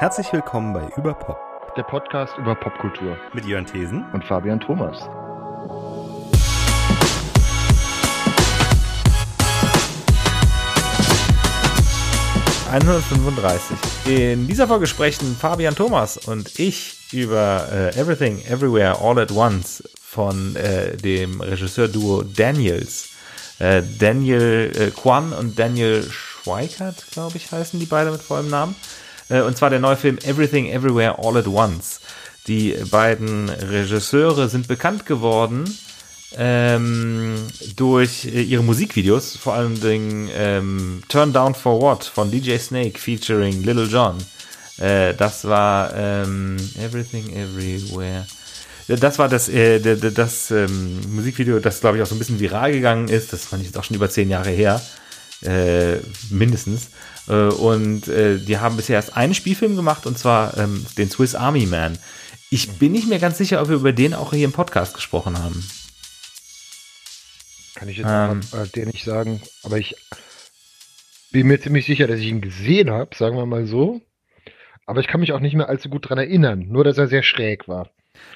Herzlich 0.00 0.32
willkommen 0.32 0.72
bei 0.72 0.88
Überpop. 0.96 1.36
Der 1.76 1.82
Podcast 1.82 2.32
über 2.38 2.54
Popkultur. 2.54 3.18
Mit 3.34 3.44
Jörn 3.44 3.66
Thesen 3.66 4.02
und 4.14 4.24
Fabian 4.24 4.58
Thomas. 4.58 4.96
...135. 12.72 14.08
In 14.08 14.48
dieser 14.48 14.68
Folge 14.68 14.86
sprechen 14.86 15.36
Fabian 15.38 15.74
Thomas 15.74 16.16
und 16.16 16.58
ich 16.58 17.12
über 17.12 17.68
äh, 17.70 18.00
Everything, 18.00 18.42
Everywhere, 18.46 18.98
All 19.02 19.18
at 19.18 19.30
Once 19.32 19.84
von 20.00 20.56
äh, 20.56 20.96
dem 20.96 21.42
Regisseur-Duo 21.42 22.22
Daniels. 22.22 23.10
Äh, 23.58 23.82
Daniel 23.98 24.72
äh, 24.74 24.98
Kwan 24.98 25.34
und 25.34 25.58
Daniel 25.58 26.02
Schweikert, 26.10 27.04
glaube 27.10 27.36
ich, 27.36 27.52
heißen 27.52 27.78
die 27.78 27.84
beide 27.84 28.10
mit 28.10 28.22
vollem 28.22 28.48
Namen. 28.48 28.74
Äh, 29.30 29.40
und 29.42 29.56
zwar 29.56 29.70
der 29.70 29.80
neue 29.80 29.96
Film 29.96 30.18
Everything 30.18 30.66
Everywhere 30.70 31.18
All 31.18 31.36
at 31.38 31.46
Once. 31.46 32.00
Die 32.46 32.74
beiden 32.90 33.48
Regisseure 33.48 34.48
sind 34.48 34.68
bekannt 34.68 35.06
geworden 35.06 35.64
ähm, 36.36 37.34
durch 37.76 38.24
äh, 38.26 38.42
ihre 38.42 38.62
Musikvideos, 38.62 39.36
vor 39.36 39.54
allen 39.54 39.80
Dingen 39.80 40.28
ähm, 40.34 41.02
Turn 41.08 41.32
Down 41.32 41.54
for 41.54 41.80
What 41.80 42.04
von 42.04 42.30
DJ 42.30 42.56
Snake 42.58 42.98
featuring 42.98 43.62
Little 43.62 43.86
John. 43.86 44.18
Äh, 44.78 45.14
das 45.14 45.44
war 45.44 45.92
ähm, 45.94 46.56
Everything 46.78 47.34
Everywhere. 47.34 48.26
Das 48.88 49.18
war 49.18 49.28
das, 49.28 49.48
äh, 49.48 49.78
das, 49.78 50.14
das 50.14 50.50
ähm, 50.50 51.00
Musikvideo, 51.14 51.60
das 51.60 51.80
glaube 51.80 51.96
ich 51.98 52.02
auch 52.02 52.06
so 52.06 52.14
ein 52.14 52.18
bisschen 52.18 52.40
viral 52.40 52.72
gegangen 52.72 53.08
ist. 53.08 53.32
Das 53.32 53.44
fand 53.44 53.62
ich 53.62 53.68
jetzt 53.68 53.78
auch 53.78 53.84
schon 53.84 53.96
über 53.96 54.10
zehn 54.10 54.30
Jahre 54.30 54.50
her. 54.50 54.80
Äh, 55.42 55.98
mindestens. 56.30 56.90
Äh, 57.28 57.48
und 57.48 58.08
äh, 58.08 58.38
die 58.38 58.58
haben 58.58 58.76
bisher 58.76 58.96
erst 58.96 59.16
einen 59.16 59.34
Spielfilm 59.34 59.76
gemacht 59.76 60.06
und 60.06 60.18
zwar 60.18 60.56
ähm, 60.58 60.84
den 60.98 61.10
Swiss 61.10 61.34
Army 61.34 61.66
Man. 61.66 61.98
Ich 62.50 62.78
bin 62.78 62.92
nicht 62.92 63.08
mehr 63.08 63.18
ganz 63.18 63.38
sicher, 63.38 63.62
ob 63.62 63.68
wir 63.68 63.76
über 63.76 63.92
den 63.92 64.12
auch 64.14 64.32
hier 64.32 64.44
im 64.44 64.52
Podcast 64.52 64.94
gesprochen 64.94 65.38
haben. 65.38 65.66
Kann 67.74 67.88
ich 67.88 67.98
jetzt 67.98 68.08
ähm, 68.10 68.40
äh, 68.52 68.66
dir 68.68 68.86
nicht 68.86 69.04
sagen, 69.04 69.40
aber 69.62 69.78
ich 69.78 69.94
bin 71.30 71.46
mir 71.46 71.60
ziemlich 71.60 71.86
sicher, 71.86 72.06
dass 72.06 72.18
ich 72.18 72.26
ihn 72.26 72.40
gesehen 72.40 72.90
habe, 72.90 73.14
sagen 73.16 73.36
wir 73.36 73.46
mal 73.46 73.66
so. 73.66 74.00
Aber 74.84 75.00
ich 75.00 75.06
kann 75.06 75.20
mich 75.20 75.32
auch 75.32 75.40
nicht 75.40 75.54
mehr 75.54 75.68
allzu 75.68 75.88
gut 75.88 76.08
dran 76.08 76.18
erinnern, 76.18 76.66
nur 76.68 76.82
dass 76.82 76.98
er 76.98 77.06
sehr 77.06 77.22
schräg 77.22 77.68
war 77.68 77.88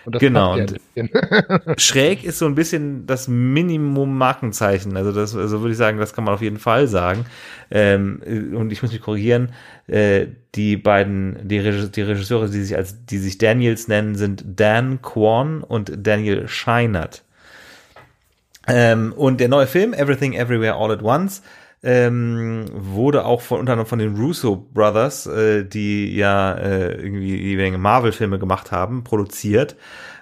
genau. 0.06 0.54
Und 0.54 0.80
schräg 1.80 2.24
ist 2.24 2.38
so 2.38 2.46
ein 2.46 2.54
bisschen 2.54 3.06
das 3.06 3.28
Minimum-Markenzeichen. 3.28 4.96
Also 4.96 5.12
das, 5.12 5.34
also 5.36 5.60
würde 5.60 5.72
ich 5.72 5.78
sagen, 5.78 5.98
das 5.98 6.14
kann 6.14 6.24
man 6.24 6.34
auf 6.34 6.42
jeden 6.42 6.58
Fall 6.58 6.88
sagen. 6.88 7.27
Ähm, 7.70 8.20
und 8.55 8.72
ich 8.72 8.82
muss 8.82 8.92
mich 8.92 9.00
korrigieren. 9.00 9.52
Äh, 9.86 10.27
die 10.55 10.77
beiden, 10.77 11.48
die, 11.48 11.58
Regis 11.58 11.90
die 11.90 12.02
Regisseure, 12.02 12.48
die 12.48 12.62
sich 12.62 12.77
als, 12.77 13.05
die 13.06 13.18
sich 13.18 13.38
Daniels 13.38 13.88
nennen, 13.88 14.14
sind 14.14 14.44
Dan 14.46 15.02
Kwan 15.02 15.62
und 15.62 15.92
Daniel 15.96 16.48
Scheinert. 16.48 17.22
Ähm, 18.66 19.12
und 19.14 19.40
der 19.40 19.48
neue 19.48 19.66
Film, 19.66 19.92
Everything 19.92 20.34
Everywhere 20.34 20.74
All 20.74 20.90
at 20.90 21.02
Once, 21.02 21.42
ähm, 21.84 22.64
wurde 22.72 23.27
auch 23.27 23.42
von 23.42 23.60
unter 23.60 23.72
anderem 23.72 23.88
von 23.88 23.98
den 23.98 24.16
Russo 24.16 24.56
Brothers, 24.56 25.27
äh, 25.27 25.64
die 25.64 26.16
ja 26.16 26.54
äh, 26.54 26.94
irgendwie 26.94 27.36
die 27.36 27.56
Menge 27.56 27.78
Marvel-Filme 27.78 28.38
gemacht 28.38 28.72
haben, 28.72 29.04
produziert. 29.04 29.77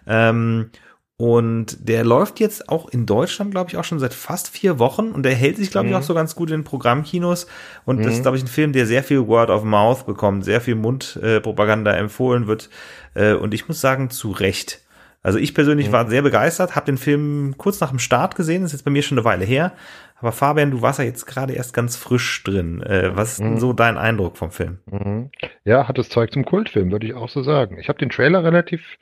Ähm, 0.07 0.71
und 1.17 1.89
der 1.89 2.03
läuft 2.03 2.41
jetzt 2.41 2.69
auch 2.69 2.89
in 2.89 3.07
Deutschland, 3.07 3.53
glaube 3.53 3.71
ich, 3.71 3.77
auch 3.77 3.85
schon 3.85 4.01
seit 4.01 4.13
fast 4.13 4.49
vier 4.49 4.81
Wochen 4.81 5.13
und 5.13 5.23
der 5.23 5.37
hält 5.37 5.57
sich, 5.57 5.71
glaube 5.71 5.87
mhm. 5.87 5.93
ich, 5.93 5.99
auch 5.99 6.03
so 6.03 6.15
ganz 6.15 6.35
gut 6.35 6.51
in 6.51 6.59
den 6.59 6.65
Programmkinos. 6.65 7.47
Und 7.85 8.01
mhm. 8.01 8.03
das 8.03 8.15
ist, 8.15 8.23
glaube 8.23 8.37
ich, 8.37 8.43
ein 8.43 8.49
Film, 8.49 8.73
der 8.73 8.87
sehr 8.87 9.05
viel 9.05 9.29
Word 9.29 9.49
of 9.49 9.63
Mouth 9.63 10.05
bekommt, 10.05 10.45
sehr 10.45 10.61
viel 10.61 10.75
Mundpropaganda 10.75 11.93
äh, 11.93 11.99
empfohlen 11.99 12.49
wird. 12.49 12.71
Äh, 13.15 13.35
und 13.35 13.55
ich 13.55 13.69
muss 13.69 13.81
sagen, 13.81 14.11
zu 14.11 14.33
Recht. 14.33 14.82
Also 15.23 15.39
ich 15.39 15.55
persönlich 15.55 15.89
mhm. 15.89 15.93
war 15.93 16.09
sehr 16.09 16.23
begeistert, 16.23 16.75
habe 16.75 16.87
den 16.87 16.99
Film 16.99 17.55
kurz 17.57 17.81
nach 17.81 17.91
dem 17.91 17.99
Start 17.99 18.35
gesehen, 18.35 18.65
ist 18.65 18.73
jetzt 18.73 18.85
bei 18.85 18.91
mir 18.91 19.03
schon 19.03 19.19
eine 19.19 19.25
Weile 19.25 19.45
her. 19.45 19.73
Aber 20.17 20.33
Fabian, 20.33 20.71
du 20.71 20.83
warst 20.83 20.99
ja 20.99 21.05
jetzt 21.05 21.27
gerade 21.27 21.53
erst 21.53 21.75
ganz 21.75 21.97
frisch 21.97 22.43
drin. 22.45 22.83
Äh, 22.83 23.17
was 23.17 23.33
ist 23.33 23.41
denn 23.41 23.55
mhm. 23.55 23.59
so 23.59 23.73
dein 23.73 23.99
Eindruck 23.99 24.37
vom 24.37 24.51
Film? 24.51 24.79
Mhm. 24.87 25.31
Ja, 25.65 25.89
hat 25.89 25.99
das 25.99 26.09
Zeug 26.09 26.33
zum 26.33 26.45
Kultfilm, 26.45 26.91
würde 26.91 27.07
ich 27.07 27.15
auch 27.15 27.29
so 27.29 27.43
sagen. 27.43 27.79
Ich 27.79 27.89
habe 27.89 27.99
den 27.99 28.11
Trailer 28.11 28.45
relativ 28.45 28.99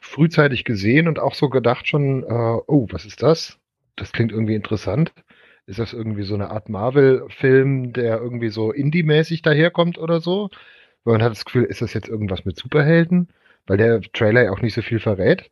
frühzeitig 0.00 0.64
gesehen 0.64 1.08
und 1.08 1.18
auch 1.18 1.34
so 1.34 1.48
gedacht 1.48 1.86
schon, 1.88 2.22
äh, 2.24 2.60
oh, 2.66 2.86
was 2.90 3.04
ist 3.04 3.22
das? 3.22 3.58
Das 3.96 4.12
klingt 4.12 4.32
irgendwie 4.32 4.54
interessant. 4.54 5.12
Ist 5.66 5.78
das 5.78 5.92
irgendwie 5.92 6.24
so 6.24 6.34
eine 6.34 6.50
Art 6.50 6.68
Marvel-Film, 6.68 7.92
der 7.92 8.18
irgendwie 8.18 8.48
so 8.48 8.72
Indie-mäßig 8.72 9.42
daherkommt 9.42 9.96
oder 9.96 10.20
so? 10.20 10.50
Weil 11.04 11.14
man 11.14 11.22
hat 11.22 11.32
das 11.32 11.44
Gefühl, 11.44 11.64
ist 11.64 11.82
das 11.82 11.94
jetzt 11.94 12.08
irgendwas 12.08 12.44
mit 12.44 12.56
Superhelden? 12.56 13.28
Weil 13.66 13.76
der 13.76 14.00
Trailer 14.00 14.44
ja 14.44 14.50
auch 14.50 14.60
nicht 14.60 14.74
so 14.74 14.82
viel 14.82 14.98
verrät. 14.98 15.50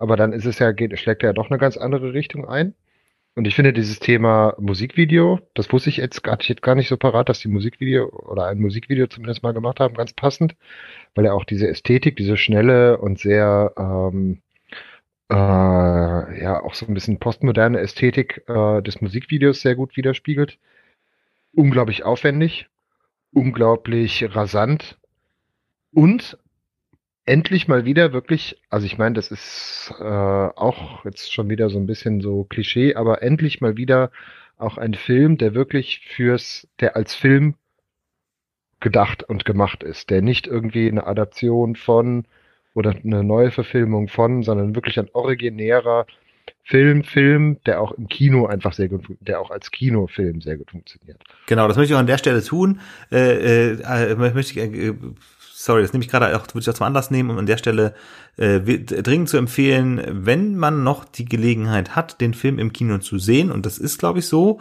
Aber 0.00 0.16
dann 0.16 0.32
ist 0.32 0.46
es 0.46 0.58
ja, 0.58 0.72
geht, 0.72 0.98
schlägt 0.98 1.22
er 1.22 1.28
ja 1.28 1.32
doch 1.34 1.50
eine 1.50 1.58
ganz 1.58 1.76
andere 1.76 2.14
Richtung 2.14 2.48
ein. 2.48 2.74
Und 3.36 3.46
ich 3.46 3.54
finde 3.54 3.74
dieses 3.74 4.00
Thema 4.00 4.54
Musikvideo, 4.58 5.40
das 5.54 5.70
wusste 5.72 5.90
ich 5.90 5.98
jetzt 5.98 6.22
gar, 6.22 6.40
ich 6.40 6.60
gar 6.62 6.74
nicht 6.74 6.88
so 6.88 6.96
parat, 6.96 7.28
dass 7.28 7.40
die 7.40 7.48
Musikvideo 7.48 8.08
oder 8.08 8.46
ein 8.46 8.60
Musikvideo 8.60 9.06
zumindest 9.08 9.42
mal 9.42 9.52
gemacht 9.52 9.78
haben, 9.78 9.94
ganz 9.94 10.14
passend, 10.14 10.56
weil 11.14 11.26
er 11.26 11.34
auch 11.34 11.44
diese 11.44 11.68
Ästhetik, 11.68 12.16
diese 12.16 12.38
schnelle 12.38 12.98
und 12.98 13.18
sehr, 13.18 13.74
ähm, 13.76 14.40
äh, 15.30 15.34
ja, 15.34 16.62
auch 16.62 16.74
so 16.74 16.86
ein 16.86 16.94
bisschen 16.94 17.18
postmoderne 17.18 17.78
Ästhetik 17.78 18.42
äh, 18.48 18.80
des 18.82 19.02
Musikvideos 19.02 19.60
sehr 19.60 19.76
gut 19.76 19.96
widerspiegelt. 19.98 20.58
Unglaublich 21.52 22.04
aufwendig, 22.04 22.68
unglaublich 23.32 24.34
rasant 24.34 24.98
und 25.92 26.38
endlich 27.30 27.68
mal 27.68 27.84
wieder 27.84 28.12
wirklich, 28.12 28.60
also 28.70 28.86
ich 28.86 28.98
meine, 28.98 29.14
das 29.14 29.30
ist 29.30 29.94
äh, 30.00 30.02
auch 30.02 31.04
jetzt 31.04 31.32
schon 31.32 31.48
wieder 31.48 31.70
so 31.70 31.78
ein 31.78 31.86
bisschen 31.86 32.20
so 32.20 32.42
Klischee, 32.42 32.96
aber 32.96 33.22
endlich 33.22 33.60
mal 33.60 33.76
wieder 33.76 34.10
auch 34.58 34.78
ein 34.78 34.94
Film, 34.94 35.38
der 35.38 35.54
wirklich 35.54 36.00
fürs, 36.00 36.66
der 36.80 36.96
als 36.96 37.14
Film 37.14 37.54
gedacht 38.80 39.22
und 39.22 39.44
gemacht 39.44 39.84
ist, 39.84 40.10
der 40.10 40.22
nicht 40.22 40.48
irgendwie 40.48 40.88
eine 40.88 41.06
Adaption 41.06 41.76
von 41.76 42.24
oder 42.74 42.96
eine 43.04 43.22
neue 43.22 43.52
Verfilmung 43.52 44.08
von, 44.08 44.42
sondern 44.42 44.74
wirklich 44.74 44.98
ein 44.98 45.08
originärer 45.12 46.06
Film, 46.64 47.04
Film, 47.04 47.58
der 47.64 47.80
auch 47.80 47.92
im 47.92 48.08
Kino 48.08 48.46
einfach 48.46 48.72
sehr 48.72 48.88
gut, 48.88 49.04
der 49.20 49.40
auch 49.40 49.50
als 49.50 49.70
Kinofilm 49.70 50.40
sehr 50.40 50.56
gut 50.56 50.72
funktioniert. 50.72 51.22
Genau, 51.46 51.68
das 51.68 51.76
möchte 51.76 51.92
ich 51.92 51.96
auch 51.96 52.00
an 52.00 52.06
der 52.06 52.18
Stelle 52.18 52.42
tun. 52.42 52.80
Äh, 53.12 53.74
äh, 53.74 54.14
möchte 54.16 54.40
ich 54.40 54.56
äh, 54.56 54.94
sorry, 55.60 55.82
das 55.82 55.92
nehme 55.92 56.04
ich 56.04 56.10
gerade 56.10 56.34
auch, 56.36 56.46
würde 56.48 56.60
ich 56.60 56.70
auch 56.70 56.74
zum 56.74 56.86
Anlass 56.86 57.10
nehmen, 57.10 57.30
um 57.30 57.38
an 57.38 57.46
der 57.46 57.58
Stelle 57.58 57.94
äh, 58.36 58.60
dringend 58.60 59.28
zu 59.28 59.36
empfehlen, 59.36 60.02
wenn 60.08 60.56
man 60.56 60.82
noch 60.82 61.04
die 61.04 61.26
Gelegenheit 61.26 61.94
hat, 61.94 62.20
den 62.20 62.32
Film 62.32 62.58
im 62.58 62.72
Kino 62.72 62.98
zu 62.98 63.18
sehen, 63.18 63.50
und 63.50 63.66
das 63.66 63.78
ist, 63.78 63.98
glaube 63.98 64.20
ich, 64.20 64.26
so, 64.26 64.58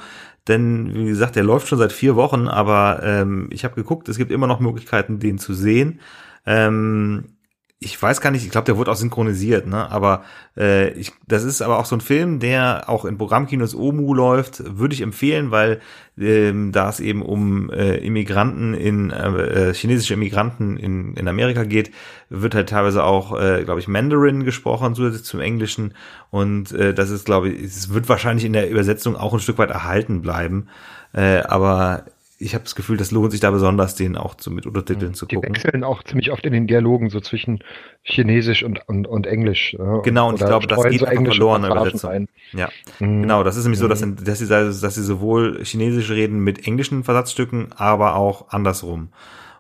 denn 0.47 0.93
wie 0.93 1.05
gesagt, 1.05 1.35
der 1.35 1.43
läuft 1.43 1.67
schon 1.67 1.77
seit 1.77 1.93
vier 1.93 2.15
Wochen, 2.15 2.47
aber 2.47 3.01
ähm, 3.03 3.49
ich 3.51 3.63
habe 3.63 3.75
geguckt, 3.75 4.09
es 4.09 4.17
gibt 4.17 4.31
immer 4.31 4.47
noch 4.47 4.59
Möglichkeiten, 4.59 5.19
den 5.19 5.38
zu 5.38 5.53
sehen. 5.53 5.99
Ähm, 6.45 7.35
ich 7.81 8.01
weiß 8.01 8.19
gar 8.19 8.31
nicht, 8.31 8.44
ich 8.44 8.51
glaube, 8.51 8.66
der 8.66 8.75
wurde 8.75 8.91
auch 8.91 8.97
synchronisiert, 8.97 9.66
ne? 9.66 9.90
Aber 9.90 10.25
äh, 10.57 10.90
ich, 11.00 11.13
das 11.28 11.45
ist 11.45 11.62
aber 11.62 11.79
auch 11.79 11.85
so 11.85 11.95
ein 11.95 12.01
Film, 12.01 12.40
der 12.40 12.90
auch 12.90 13.06
in 13.06 13.17
Programmkinos 13.17 13.73
OMU 13.73 14.13
läuft, 14.13 14.62
würde 14.78 14.94
ich 14.94 15.00
empfehlen, 15.00 15.50
weil 15.51 15.79
ähm, 16.18 16.73
da 16.73 16.89
es 16.89 17.00
eben 17.00 17.22
um 17.22 17.69
äh, 17.69 17.95
Immigranten 18.00 18.73
in 18.73 19.12
äh, 19.12 19.69
äh, 19.69 19.73
chinesische 19.73 20.16
Immigranten 20.16 20.75
in, 20.75 21.13
in 21.13 21.29
Amerika 21.29 21.63
geht, 21.63 21.91
wird 22.29 22.53
halt 22.53 22.68
teilweise 22.68 23.06
auch, 23.06 23.39
äh, 23.39 23.63
glaube 23.63 23.79
ich, 23.79 23.88
Mandarin 23.88 24.44
gesprochen 24.44 24.94
zusätzlich 24.94 25.23
zum 25.23 25.39
Englischen 25.39 25.94
und 26.31 26.73
äh, 26.73 26.94
das 26.94 27.09
ist, 27.12 27.23
glaube 27.23 27.47
ich, 27.47 27.63
es 27.63 27.94
wird 27.94 28.09
wahrscheinlich 28.09 28.44
in 28.44 28.51
der 28.51 28.69
Übersetzung 28.69 29.16
auch 29.16 29.34
ein 29.34 29.39
Stück 29.39 29.57
weit 29.57 29.69
erhalten 29.69 30.22
bleiben, 30.22 30.68
äh, 31.13 31.44
aber 31.44 32.03
ich 32.41 32.55
habe 32.55 32.63
das 32.63 32.73
Gefühl, 32.73 32.95
das 32.95 33.12
lohnt 33.12 33.31
sich 33.31 33.41
da 33.41 33.51
besonders, 33.51 33.95
den 33.95 34.15
auch 34.15 34.33
zu, 34.33 34.50
mit 34.50 34.65
Untertiteln 34.65 35.13
zu 35.13 35.27
gucken. 35.27 35.53
Die 35.53 35.62
wechseln 35.62 35.83
auch 35.83 36.03
ziemlich 36.03 36.31
oft 36.31 36.45
in 36.45 36.53
den 36.53 36.68
Dialogen 36.68 37.09
so 37.09 37.19
zwischen 37.19 37.62
Chinesisch 38.01 38.63
und, 38.63 38.80
und, 38.88 39.07
und 39.07 39.27
Englisch. 39.27 39.75
Ja. 39.77 39.97
Genau, 40.00 40.30
und 40.30 40.39
ich 40.39 40.45
glaube, 40.45 40.65
das 40.65 40.81
geht 40.83 41.01
so 41.01 41.06
einfach 41.06 41.25
verloren 41.25 41.65
in 41.65 41.71
Übersetzung. 41.71 42.09
Ein. 42.09 42.27
Ja, 42.53 42.69
mhm. 43.00 43.24
genau. 43.24 43.44
Das 43.44 43.57
ist 43.57 43.65
nämlich 43.65 43.80
so, 43.80 43.89
dass, 43.89 44.06
mhm. 44.06 44.15
dass, 44.24 44.39
sie, 44.39 44.47
dass 44.47 44.95
sie 44.95 45.03
sowohl 45.03 45.63
Chinesisch 45.65 46.09
reden 46.12 46.39
mit 46.39 46.65
englischen 46.65 47.03
Versatzstücken, 47.03 47.74
aber 47.74 48.15
auch 48.15 48.50
andersrum. 48.50 49.09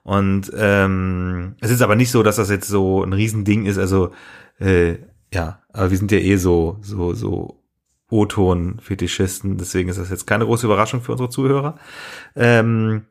Und 0.03 0.49
ähm, 0.57 1.55
es 1.59 1.71
ist 1.71 1.81
aber 1.81 1.95
nicht 1.95 2.11
so, 2.11 2.23
dass 2.23 2.37
das 2.37 2.49
jetzt 2.49 2.69
so 2.69 3.03
ein 3.03 3.11
Riesending 3.11 3.65
ist. 3.65 3.77
Also 3.77 4.11
äh, 4.59 4.95
ja, 5.33 5.59
aber 5.73 5.91
wir 5.91 5.97
sind 5.97 6.11
ja 6.13 6.17
eh 6.17 6.37
so 6.37 6.77
so 6.81 7.13
so 7.13 7.58
O-Ton-Fetischisten, 8.09 9.57
deswegen 9.57 9.89
ist 9.89 9.99
das 9.99 10.09
jetzt 10.09 10.27
keine 10.27 10.45
große 10.45 10.65
Überraschung 10.65 11.01
für 11.01 11.11
unsere 11.11 11.29
Zuhörer. 11.29 11.77
Ähm, 12.35 13.05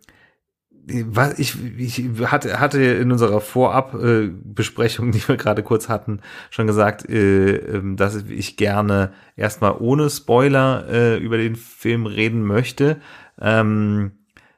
was 1.06 1.38
ich, 1.38 1.56
ich 1.76 2.02
hatte, 2.24 2.60
hatte 2.60 2.82
in 2.82 3.12
unserer 3.12 3.40
Vorab-Besprechung, 3.40 5.12
die 5.12 5.26
wir 5.28 5.36
gerade 5.36 5.62
kurz 5.62 5.88
hatten, 5.88 6.20
schon 6.50 6.66
gesagt, 6.66 7.08
äh, 7.08 7.56
ähm, 7.56 7.96
dass 7.96 8.16
ich 8.16 8.56
gerne 8.56 9.12
erstmal 9.36 9.76
ohne 9.78 10.10
Spoiler 10.10 10.88
äh, 10.88 11.18
über 11.18 11.36
den 11.36 11.56
Film 11.56 12.06
reden 12.06 12.42
möchte. 12.42 13.00
Ähm, 13.40 14.12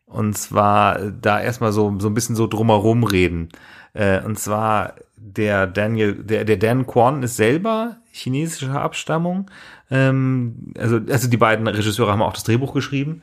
Und 0.07 0.37
zwar 0.37 0.99
da 1.13 1.41
erstmal 1.41 1.73
so, 1.73 1.95
so 2.01 2.09
ein 2.09 2.15
bisschen 2.15 2.35
so 2.35 2.49
drumherum 2.49 3.05
reden. 3.05 3.49
Äh, 3.93 4.21
und 4.25 4.39
zwar 4.39 4.95
der 5.17 5.69
Daniel, 5.69 6.15
der, 6.15 6.45
der 6.45 6.57
Dan 6.57 6.85
Kwan 6.85 7.23
ist 7.23 7.37
selber 7.37 7.99
chinesischer 8.11 8.81
Abstammung. 8.81 9.51
Ähm, 9.91 10.73
also, 10.79 11.01
also 11.09 11.29
die 11.29 11.37
beiden 11.37 11.67
Regisseure 11.67 12.13
haben 12.13 12.23
auch 12.23 12.33
das 12.33 12.45
Drehbuch 12.45 12.73
geschrieben. 12.73 13.23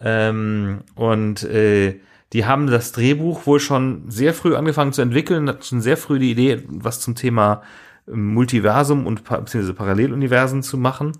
Ähm, 0.00 0.80
und 0.94 1.44
äh, 1.44 2.00
die 2.32 2.46
haben 2.46 2.66
das 2.66 2.92
Drehbuch 2.92 3.46
wohl 3.46 3.60
schon 3.60 4.10
sehr 4.10 4.34
früh 4.34 4.56
angefangen 4.56 4.92
zu 4.92 5.02
entwickeln, 5.02 5.48
hatten 5.48 5.62
schon 5.62 5.80
sehr 5.80 5.96
früh 5.96 6.18
die 6.18 6.32
Idee, 6.32 6.64
was 6.68 7.00
zum 7.00 7.14
Thema 7.14 7.62
Multiversum 8.06 9.06
und 9.06 9.24
beziehungsweise 9.24 9.74
Paralleluniversen 9.74 10.62
zu 10.62 10.76
machen. 10.76 11.12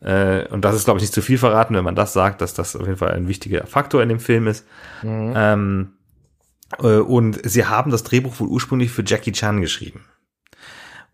Äh, 0.00 0.46
und 0.48 0.64
das 0.64 0.76
ist, 0.76 0.84
glaube 0.84 0.98
ich, 0.98 1.02
nicht 1.02 1.14
zu 1.14 1.22
viel 1.22 1.38
verraten, 1.38 1.74
wenn 1.74 1.84
man 1.84 1.94
das 1.94 2.12
sagt, 2.12 2.40
dass 2.40 2.54
das 2.54 2.76
auf 2.76 2.86
jeden 2.86 2.98
Fall 2.98 3.12
ein 3.12 3.28
wichtiger 3.28 3.66
Faktor 3.66 4.02
in 4.02 4.08
dem 4.08 4.20
Film 4.20 4.46
ist. 4.46 4.66
Mhm. 5.02 5.32
Ähm, 5.34 5.92
äh, 6.80 6.98
und 6.98 7.40
sie 7.48 7.64
haben 7.64 7.90
das 7.90 8.02
Drehbuch 8.02 8.38
wohl 8.40 8.48
ursprünglich 8.48 8.90
für 8.90 9.04
Jackie 9.06 9.32
Chan 9.32 9.60
geschrieben. 9.60 10.04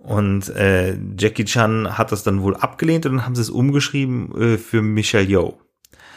Und 0.08 0.49
äh, 0.50 0.96
Jackie 1.19 1.44
Chan 1.44 1.99
hat 1.99 2.12
das 2.12 2.22
dann 2.22 2.43
wohl 2.43 2.56
abgelehnt 2.56 3.05
und 3.06 3.16
dann 3.16 3.25
haben 3.25 3.34
sie 3.34 3.43
es 3.43 3.50
umgeschrieben 3.50 4.34
äh, 4.40 4.58
für 4.58 4.82
Michelle 4.82 5.26
Yeoh. 5.26 5.58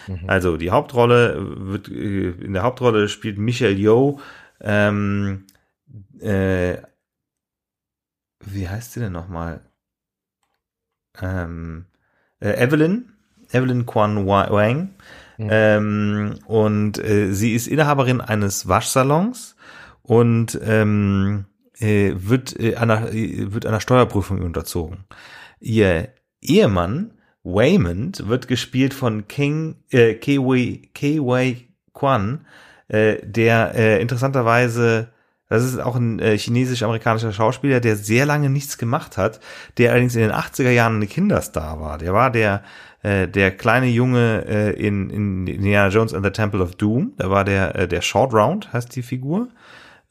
Mhm. 0.07 0.23
Also 0.27 0.57
die 0.57 0.71
Hauptrolle 0.71 1.37
wird 1.71 1.89
äh, 1.89 2.31
in 2.31 2.53
der 2.53 2.63
Hauptrolle 2.63 3.09
spielt 3.09 3.37
Michelle 3.37 3.75
Yeoh 3.75 4.19
ähm, 4.61 5.45
äh, 6.19 6.77
wie 8.45 8.67
heißt 8.67 8.93
sie 8.93 8.99
denn 8.99 9.11
nochmal? 9.11 9.61
Ähm, 11.21 11.85
äh, 12.39 12.63
Evelyn, 12.63 13.13
Evelyn 13.51 13.85
Kwan 13.85 14.25
Wang. 14.25 14.95
Mhm. 15.37 15.47
Ähm, 15.49 16.39
und 16.45 16.97
äh, 17.03 17.33
sie 17.33 17.53
ist 17.53 17.67
Inhaberin 17.67 18.21
eines 18.21 18.67
Waschsalons 18.67 19.55
und 20.03 20.59
ähm, 20.63 21.45
äh, 21.81 22.13
wird, 22.15 22.59
äh, 22.59 22.75
einer, 22.75 23.13
äh, 23.13 23.53
wird 23.53 23.65
einer 23.65 23.81
Steuerprüfung 23.81 24.41
unterzogen. 24.41 25.05
Ihr 25.59 26.09
Ehemann 26.41 27.11
Waymond 27.43 28.27
wird 28.27 28.47
gespielt 28.47 28.93
von 28.93 29.27
King 29.27 29.75
äh, 29.89 30.13
Kiwi 30.13 30.91
Kiwi 30.93 31.67
Kwan, 31.93 32.45
äh, 32.87 33.17
der 33.23 33.73
äh, 33.75 34.01
interessanterweise 34.01 35.09
das 35.51 35.65
ist 35.65 35.79
auch 35.79 35.97
ein 35.97 36.19
äh, 36.19 36.37
chinesisch-amerikanischer 36.37 37.33
Schauspieler, 37.33 37.81
der 37.81 37.97
sehr 37.97 38.25
lange 38.25 38.49
nichts 38.49 38.77
gemacht 38.77 39.17
hat, 39.17 39.41
der 39.77 39.91
allerdings 39.91 40.15
in 40.15 40.21
den 40.21 40.31
80er 40.31 40.69
Jahren 40.69 40.95
eine 40.95 41.07
Kinderstar 41.07 41.81
war. 41.81 41.97
Der 41.97 42.13
war 42.13 42.31
der 42.31 42.63
äh, 43.03 43.27
der 43.27 43.51
kleine 43.51 43.87
Junge 43.87 44.45
äh, 44.47 44.71
in, 44.71 45.09
in 45.09 45.47
Indiana 45.47 45.89
Jones 45.89 46.13
and 46.13 46.23
the 46.23 46.31
Temple 46.31 46.61
of 46.61 46.75
Doom. 46.75 47.11
Da 47.17 47.29
war 47.29 47.43
der 47.43 47.75
äh, 47.75 47.87
der 47.87 48.01
Short 48.01 48.33
Round, 48.33 48.71
heißt 48.71 48.95
die 48.95 49.01
Figur. 49.01 49.49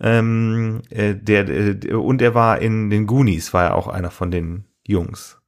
Ähm, 0.01 0.83
äh, 0.91 1.15
der, 1.15 1.49
äh, 1.49 1.95
und 1.95 2.23
er 2.23 2.35
war 2.35 2.61
in 2.61 2.91
den 2.91 3.07
Goonies, 3.07 3.53
war 3.53 3.65
er 3.65 3.75
auch 3.75 3.89
einer 3.89 4.11
von 4.11 4.31
den 4.31 4.65
Jungs. 4.87 5.41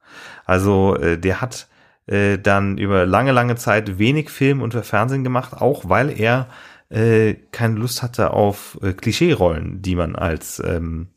Also 0.45 0.95
äh, 0.97 1.17
der 1.17 1.41
hat 1.41 1.67
äh, 2.05 2.37
dann 2.37 2.77
über 2.77 3.05
lange, 3.05 3.31
lange 3.31 3.55
Zeit 3.55 3.97
wenig 3.97 4.29
Film 4.29 4.61
und 4.61 4.73
Fernsehen 4.73 5.23
gemacht, 5.23 5.53
auch 5.53 5.89
weil 5.89 6.09
er 6.19 6.47
äh, 6.89 7.35
keine 7.51 7.75
Lust 7.75 8.03
hatte 8.03 8.31
auf 8.31 8.77
äh, 8.81 8.93
Klischee-Rollen, 8.93 9.81
die 9.81 9.95
man 9.95 10.15
als 10.15 10.61
ähm, 10.63 11.07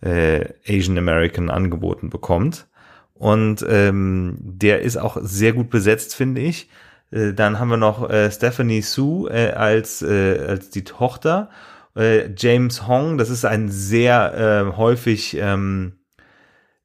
äh, 0.00 0.46
Asian 0.66 0.98
American 0.98 1.50
angeboten 1.50 2.10
bekommt. 2.10 2.66
Und 3.14 3.64
ähm, 3.68 4.36
der 4.40 4.82
ist 4.82 4.96
auch 4.96 5.18
sehr 5.20 5.52
gut 5.52 5.70
besetzt, 5.70 6.14
finde 6.14 6.40
ich. 6.40 6.68
Äh, 7.10 7.32
dann 7.32 7.58
haben 7.58 7.68
wir 7.68 7.76
noch 7.76 8.08
äh, 8.08 8.30
Stephanie 8.30 8.82
Sue 8.82 9.30
äh, 9.30 9.52
als, 9.52 10.02
äh, 10.02 10.38
als 10.46 10.70
die 10.70 10.84
Tochter. 10.84 11.50
Äh, 11.96 12.30
James 12.36 12.86
Hong, 12.86 13.18
das 13.18 13.30
ist 13.30 13.44
ein 13.44 13.68
sehr 13.68 14.68
äh, 14.72 14.76
häufig 14.76 15.36
ähm, 15.38 15.92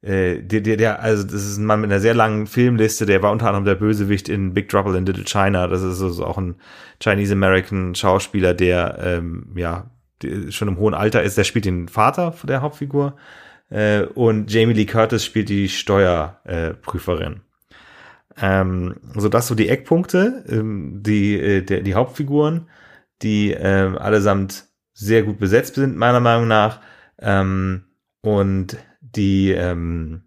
äh, 0.01 0.41
der, 0.41 0.61
der, 0.61 0.77
der, 0.77 1.01
also 1.01 1.23
das 1.23 1.45
ist 1.45 1.57
ein 1.57 1.65
Mann 1.65 1.81
mit 1.81 1.91
einer 1.91 1.99
sehr 1.99 2.13
langen 2.13 2.47
Filmliste, 2.47 3.05
der 3.05 3.21
war 3.21 3.31
unter 3.31 3.47
anderem 3.47 3.65
der 3.65 3.75
Bösewicht 3.75 4.29
in 4.29 4.53
Big 4.53 4.69
Trouble 4.69 4.97
in 4.97 5.05
Little 5.05 5.25
China. 5.25 5.67
Das 5.67 5.81
ist 5.81 6.01
also 6.01 6.25
auch 6.25 6.37
ein 6.37 6.55
Chinese-American 7.01 7.95
Schauspieler, 7.95 8.53
der 8.53 8.97
ähm, 9.01 9.53
ja 9.55 9.89
schon 10.49 10.67
im 10.67 10.77
hohen 10.77 10.93
Alter 10.93 11.23
ist. 11.23 11.37
Der 11.37 11.43
spielt 11.43 11.65
den 11.65 11.87
Vater 11.87 12.33
der 12.43 12.61
Hauptfigur. 12.61 13.15
Äh, 13.69 14.03
und 14.03 14.51
Jamie 14.51 14.73
Lee 14.73 14.85
Curtis 14.85 15.25
spielt 15.25 15.49
die 15.49 15.69
Steuerprüferin. 15.69 17.41
Ähm, 18.41 18.95
so 19.15 19.27
das 19.27 19.47
so 19.47 19.55
die 19.55 19.67
Eckpunkte, 19.67 20.45
ähm, 20.47 21.03
die, 21.03 21.37
äh, 21.37 21.61
der, 21.61 21.81
die 21.81 21.93
Hauptfiguren, 21.93 22.67
die 23.21 23.51
äh, 23.51 23.91
allesamt 23.97 24.68
sehr 24.99 25.23
gut 25.23 25.39
besetzt 25.39 25.75
sind, 25.75 25.95
meiner 25.95 26.19
Meinung 26.19 26.47
nach. 26.47 26.81
Ähm, 27.19 27.85
und 28.21 28.77
die, 28.99 29.51
ähm, 29.51 30.23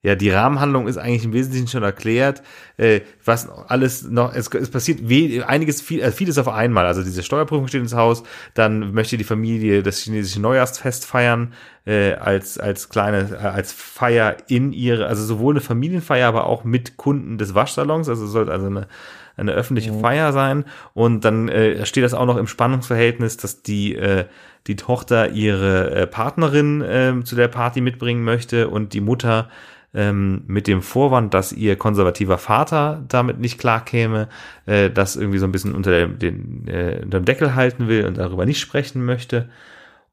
ja, 0.00 0.14
die 0.14 0.30
Rahmenhandlung 0.30 0.88
ist 0.88 0.96
eigentlich 0.96 1.24
im 1.24 1.34
Wesentlichen 1.34 1.68
schon 1.68 1.82
erklärt. 1.82 2.42
Äh, 2.78 3.00
was 3.22 3.50
alles 3.50 4.08
noch, 4.08 4.34
es, 4.34 4.48
es 4.48 4.70
passiert 4.70 5.10
we 5.10 5.46
einiges, 5.46 5.82
viel, 5.82 6.00
äh, 6.00 6.10
vieles 6.10 6.38
auf 6.38 6.48
einmal. 6.48 6.86
Also 6.86 7.02
diese 7.02 7.22
Steuerprüfung 7.22 7.68
steht 7.68 7.82
ins 7.82 7.94
Haus, 7.94 8.22
dann 8.54 8.94
möchte 8.94 9.18
die 9.18 9.24
Familie 9.24 9.82
das 9.82 9.98
chinesische 9.98 10.40
Neujahrsfest 10.40 11.04
feiern, 11.04 11.52
äh, 11.84 12.14
als, 12.14 12.56
als 12.58 12.88
kleine, 12.88 13.30
äh, 13.32 13.46
als 13.46 13.72
Feier 13.72 14.38
in 14.46 14.72
ihre, 14.72 15.06
also 15.06 15.22
sowohl 15.22 15.52
eine 15.52 15.60
Familienfeier, 15.60 16.28
aber 16.28 16.46
auch 16.46 16.64
mit 16.64 16.96
Kunden 16.96 17.36
des 17.36 17.54
Waschsalons. 17.54 18.08
Also 18.08 18.24
es 18.24 18.30
sollte 18.30 18.52
also 18.52 18.66
eine, 18.66 18.88
eine 19.38 19.52
öffentliche 19.52 19.92
mhm. 19.92 20.00
Feier 20.00 20.32
sein. 20.32 20.64
Und 20.94 21.24
dann 21.24 21.48
äh, 21.48 21.84
steht 21.86 22.04
das 22.04 22.14
auch 22.14 22.26
noch 22.26 22.36
im 22.36 22.46
Spannungsverhältnis, 22.46 23.36
dass 23.36 23.62
die, 23.62 23.94
äh, 23.94 24.26
die 24.66 24.76
Tochter 24.76 25.30
ihre 25.30 25.90
äh, 25.90 26.06
Partnerin 26.06 26.82
äh, 26.82 27.14
zu 27.24 27.36
der 27.36 27.48
Party 27.48 27.80
mitbringen 27.80 28.24
möchte 28.24 28.68
und 28.68 28.92
die 28.92 29.00
Mutter 29.00 29.48
ähm, 29.94 30.44
mit 30.46 30.66
dem 30.66 30.82
Vorwand, 30.82 31.34
dass 31.34 31.52
ihr 31.52 31.76
konservativer 31.76 32.38
Vater 32.38 33.04
damit 33.08 33.38
nicht 33.38 33.58
klarkäme, 33.58 34.28
äh, 34.66 34.90
das 34.90 35.16
irgendwie 35.16 35.38
so 35.38 35.46
ein 35.46 35.52
bisschen 35.52 35.74
unter 35.74 35.90
dem, 35.90 36.18
den, 36.18 36.68
äh, 36.68 37.00
unter 37.02 37.20
dem 37.20 37.24
Deckel 37.24 37.54
halten 37.54 37.88
will 37.88 38.06
und 38.06 38.18
darüber 38.18 38.44
nicht 38.46 38.60
sprechen 38.60 39.04
möchte. 39.04 39.48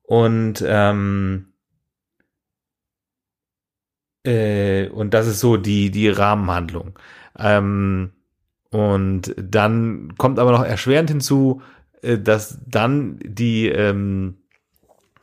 Und 0.03 0.63
ähm, 0.65 1.53
äh, 4.25 4.87
und 4.89 5.13
das 5.13 5.27
ist 5.27 5.39
so 5.39 5.57
die 5.57 5.91
die 5.91 6.09
Rahmenhandlung. 6.09 6.97
Ähm, 7.37 8.11
und 8.75 9.33
dann 9.37 10.15
kommt 10.17 10.37
aber 10.37 10.51
noch 10.51 10.65
erschwerend 10.65 11.09
hinzu, 11.09 11.61
äh, 12.01 12.17
dass 12.17 12.59
dann 12.67 13.19
die 13.23 13.69
ähm, 13.69 14.39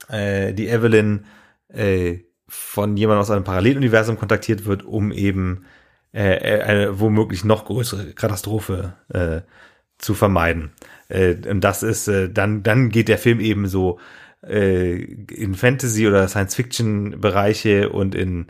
äh, 0.09 0.55
die 0.55 0.69
Evelyn 0.69 1.27
äh, 1.69 2.21
von 2.49 2.97
jemandem 2.97 3.21
aus 3.21 3.31
einem 3.31 3.45
Paralleluniversum 3.45 4.17
kontaktiert 4.17 4.65
wird, 4.65 4.85
um 4.85 5.13
eben 5.13 5.67
äh, 6.15 6.37
äh, 6.37 6.63
eine 6.63 6.99
womöglich 6.99 7.45
noch 7.45 7.67
größere 7.67 8.15
Katastrophe 8.15 8.95
äh, 9.11 9.43
zu 9.99 10.15
vermeiden. 10.15 10.73
Äh, 11.09 11.35
und 11.47 11.61
das 11.61 11.83
ist 11.83 12.09
äh, 12.09 12.31
dann 12.31 12.63
dann 12.63 12.89
geht 12.89 13.09
der 13.09 13.19
Film 13.19 13.39
eben 13.39 13.69
so 13.69 14.01
äh, 14.43 14.95
in 14.95 15.55
Fantasy 15.55 16.09
oder 16.09 16.27
Science 16.27 16.55
Fiction 16.55 17.21
Bereiche 17.21 17.91
und 17.91 18.15
in 18.15 18.47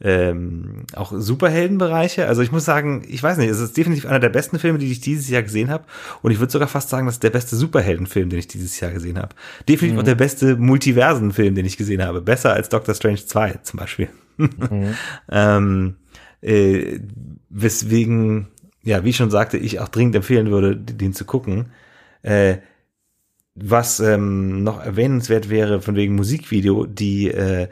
ähm, 0.00 0.84
auch 0.94 1.12
Superheldenbereiche. 1.14 2.26
Also 2.26 2.42
ich 2.42 2.52
muss 2.52 2.64
sagen, 2.64 3.02
ich 3.08 3.22
weiß 3.22 3.38
nicht, 3.38 3.50
es 3.50 3.58
ist 3.58 3.76
definitiv 3.76 4.06
einer 4.06 4.20
der 4.20 4.28
besten 4.28 4.58
Filme, 4.58 4.78
die 4.78 4.90
ich 4.90 5.00
dieses 5.00 5.28
Jahr 5.28 5.42
gesehen 5.42 5.70
habe. 5.70 5.84
Und 6.22 6.30
ich 6.30 6.38
würde 6.38 6.52
sogar 6.52 6.68
fast 6.68 6.88
sagen, 6.88 7.06
das 7.06 7.16
ist 7.16 7.22
der 7.22 7.30
beste 7.30 7.56
Superheldenfilm, 7.56 8.30
den 8.30 8.38
ich 8.38 8.48
dieses 8.48 8.78
Jahr 8.78 8.92
gesehen 8.92 9.18
habe. 9.18 9.34
Definitiv 9.68 9.94
mhm. 9.94 10.00
auch 10.00 10.04
der 10.04 10.14
beste 10.14 10.56
Multiversenfilm, 10.56 11.54
den 11.54 11.66
ich 11.66 11.76
gesehen 11.76 12.02
habe. 12.04 12.20
Besser 12.20 12.52
als 12.52 12.68
Doctor 12.68 12.94
Strange 12.94 13.24
2 13.24 13.60
zum 13.62 13.78
Beispiel. 13.78 14.08
Mhm. 14.38 14.94
ähm, 15.32 15.96
äh, 16.42 17.00
weswegen, 17.50 18.46
ja, 18.84 19.02
wie 19.02 19.10
ich 19.10 19.16
schon 19.16 19.32
sagte, 19.32 19.56
ich 19.56 19.80
auch 19.80 19.88
dringend 19.88 20.14
empfehlen 20.14 20.52
würde, 20.52 20.76
den 20.76 21.12
zu 21.12 21.24
gucken. 21.24 21.72
Äh, 22.22 22.58
was 23.56 23.98
ähm, 23.98 24.62
noch 24.62 24.80
erwähnenswert 24.80 25.50
wäre 25.50 25.80
von 25.80 25.96
wegen 25.96 26.14
Musikvideo, 26.14 26.86
die 26.86 27.32
äh, 27.32 27.68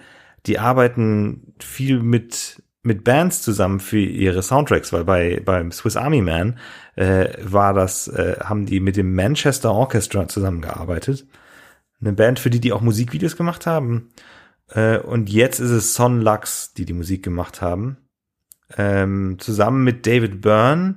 die 0.46 0.58
arbeiten 0.58 1.54
viel 1.58 2.02
mit 2.02 2.62
mit 2.82 3.02
Bands 3.02 3.42
zusammen 3.42 3.80
für 3.80 3.98
ihre 3.98 4.42
Soundtracks, 4.42 4.92
weil 4.92 5.04
bei 5.04 5.40
beim 5.44 5.72
Swiss 5.72 5.96
Army 5.96 6.22
Man 6.22 6.58
äh, 6.94 7.28
war 7.42 7.74
das, 7.74 8.06
äh, 8.08 8.36
haben 8.40 8.64
die 8.64 8.78
mit 8.78 8.96
dem 8.96 9.14
Manchester 9.14 9.72
Orchestra 9.72 10.28
zusammengearbeitet. 10.28 11.26
Eine 12.00 12.12
Band, 12.12 12.38
für 12.38 12.50
die 12.50 12.60
die 12.60 12.72
auch 12.72 12.82
Musikvideos 12.82 13.36
gemacht 13.36 13.66
haben. 13.66 14.10
Äh, 14.70 14.98
und 14.98 15.28
jetzt 15.30 15.58
ist 15.58 15.70
es 15.70 15.94
Son 15.94 16.20
Lux, 16.20 16.74
die 16.74 16.84
die 16.84 16.92
Musik 16.92 17.22
gemacht 17.22 17.60
haben. 17.60 17.96
Ähm, 18.76 19.36
zusammen 19.38 19.82
mit 19.82 20.06
David 20.06 20.40
Byrne 20.40 20.96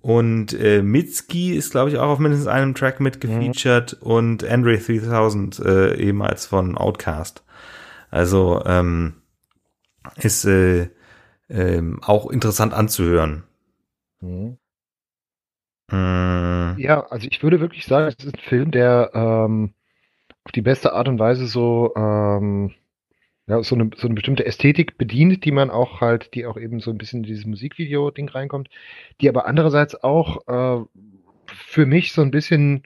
und 0.00 0.52
äh, 0.54 0.82
Mitski 0.82 1.54
ist, 1.54 1.72
glaube 1.72 1.90
ich, 1.90 1.98
auch 1.98 2.08
auf 2.08 2.18
mindestens 2.18 2.48
einem 2.48 2.74
Track 2.74 3.00
mitgefeatured 3.00 3.98
mhm. 4.00 4.06
und 4.06 4.44
Andre 4.44 4.78
3000 4.78 5.58
äh, 5.60 5.94
ehemals 5.96 6.46
von 6.46 6.78
Outcast. 6.78 7.42
Also 8.10 8.62
ähm, 8.66 9.22
ist 10.16 10.44
äh, 10.44 10.88
äh, 11.48 11.82
auch 12.02 12.30
interessant 12.30 12.72
anzuhören. 12.74 13.44
Mhm. 14.20 14.58
Mm. 15.90 16.78
Ja, 16.78 17.06
also 17.08 17.26
ich 17.30 17.42
würde 17.42 17.60
wirklich 17.60 17.86
sagen, 17.86 18.06
es 18.06 18.24
ist 18.24 18.34
ein 18.34 18.40
Film, 18.40 18.70
der 18.70 19.10
ähm, 19.14 19.74
auf 20.44 20.52
die 20.52 20.62
beste 20.62 20.92
Art 20.92 21.08
und 21.08 21.18
Weise 21.18 21.46
so, 21.46 21.92
ähm, 21.96 22.72
ja, 23.46 23.62
so, 23.62 23.74
eine, 23.74 23.90
so 23.96 24.06
eine 24.06 24.14
bestimmte 24.14 24.46
Ästhetik 24.46 24.96
bedient, 24.98 25.44
die 25.44 25.50
man 25.50 25.70
auch 25.70 26.00
halt, 26.00 26.34
die 26.34 26.46
auch 26.46 26.56
eben 26.56 26.80
so 26.80 26.90
ein 26.90 26.98
bisschen 26.98 27.18
in 27.18 27.24
dieses 27.24 27.46
Musikvideo-Ding 27.46 28.28
reinkommt, 28.28 28.68
die 29.20 29.28
aber 29.28 29.46
andererseits 29.46 30.02
auch 30.02 30.46
äh, 30.46 30.84
für 31.46 31.86
mich 31.86 32.12
so 32.12 32.22
ein 32.22 32.30
bisschen 32.30 32.84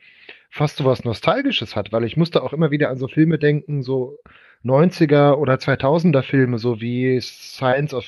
fast 0.50 0.78
so 0.78 0.84
was 0.84 1.04
Nostalgisches 1.04 1.76
hat, 1.76 1.92
weil 1.92 2.04
ich 2.04 2.16
musste 2.16 2.42
auch 2.42 2.52
immer 2.52 2.70
wieder 2.70 2.88
an 2.88 2.96
so 2.96 3.08
Filme 3.08 3.38
denken, 3.38 3.82
so 3.82 4.18
90er 4.64 5.34
oder 5.34 5.54
2000er 5.54 6.22
Filme, 6.22 6.58
so 6.58 6.80
wie 6.80 7.20
Science 7.20 7.94
of 7.94 8.06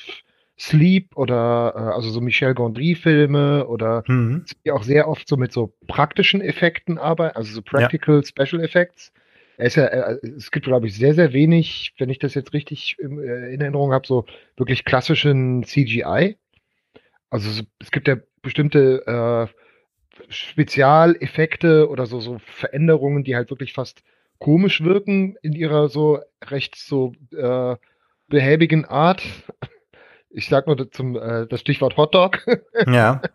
Sleep 0.59 1.15
oder 1.15 1.73
äh, 1.75 1.95
also 1.95 2.09
so 2.09 2.19
Michel 2.19 2.55
Gondry-Filme 2.55 3.67
oder 3.67 4.03
mhm. 4.07 4.45
die 4.65 4.71
auch 4.71 4.83
sehr 4.83 5.07
oft 5.07 5.27
so 5.27 5.37
mit 5.37 5.51
so 5.51 5.73
praktischen 5.87 6.41
Effekten 6.41 6.97
arbeiten, 6.97 7.37
also 7.37 7.53
so 7.53 7.61
Practical 7.61 8.21
ja. 8.21 8.23
Special 8.23 8.63
Effects. 8.63 9.11
Ist 9.57 9.75
ja, 9.75 9.85
äh, 9.85 10.17
es 10.37 10.51
gibt, 10.51 10.65
glaube 10.65 10.87
ich, 10.87 10.95
sehr, 10.95 11.13
sehr 11.13 11.33
wenig, 11.33 11.93
wenn 11.97 12.09
ich 12.09 12.19
das 12.19 12.33
jetzt 12.33 12.53
richtig 12.53 12.97
in, 12.99 13.19
äh, 13.19 13.49
in 13.49 13.61
Erinnerung 13.61 13.91
habe, 13.93 14.07
so 14.07 14.25
wirklich 14.55 14.85
klassischen 14.85 15.63
CGI. 15.63 16.37
Also 17.29 17.63
es 17.79 17.91
gibt 17.91 18.07
ja 18.07 18.17
bestimmte 18.41 19.03
äh, 19.05 19.53
Spezialeffekte 20.29 21.89
oder 21.89 22.05
so, 22.05 22.19
so 22.19 22.39
Veränderungen, 22.39 23.23
die 23.23 23.35
halt 23.35 23.49
wirklich 23.49 23.73
fast 23.73 24.03
komisch 24.39 24.83
wirken 24.83 25.35
in 25.41 25.53
ihrer 25.53 25.89
so 25.89 26.19
recht 26.43 26.75
so 26.75 27.13
äh, 27.35 27.75
behäbigen 28.27 28.85
Art. 28.85 29.23
Ich 30.29 30.47
sag 30.47 30.67
nur 30.67 30.91
zum 30.91 31.15
äh, 31.15 31.47
das 31.47 31.61
Stichwort 31.61 31.97
Hotdog. 31.97 32.45
Ja. 32.85 33.21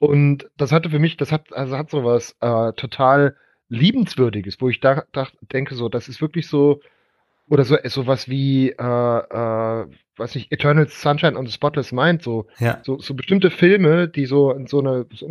Und 0.00 0.48
das 0.56 0.72
hatte 0.72 0.90
für 0.90 0.98
mich, 0.98 1.16
das 1.16 1.32
hat 1.32 1.52
also 1.52 1.76
hat 1.76 1.90
sowas 1.90 2.36
äh, 2.40 2.72
total 2.72 3.36
liebenswürdiges, 3.68 4.60
wo 4.60 4.68
ich 4.68 4.80
da, 4.80 5.04
da 5.12 5.28
denke 5.52 5.74
so, 5.74 5.88
das 5.88 6.08
ist 6.08 6.20
wirklich 6.20 6.48
so 6.48 6.80
oder 7.48 7.64
so 7.64 7.76
sowas 7.84 8.28
wie 8.28 8.70
äh, 8.70 8.74
äh, 8.82 9.86
weiß 10.16 10.34
nicht 10.34 10.50
Eternal 10.50 10.88
Sunshine 10.88 11.36
on 11.36 11.46
the 11.46 11.52
Spotless 11.52 11.92
Mind 11.92 12.22
so 12.22 12.46
ja. 12.58 12.80
so 12.82 12.98
so 12.98 13.14
bestimmte 13.14 13.50
Filme, 13.50 14.08
die 14.08 14.26
so 14.26 14.52
in 14.52 14.66
so 14.66 14.80
eine 14.80 15.06
so 15.12 15.26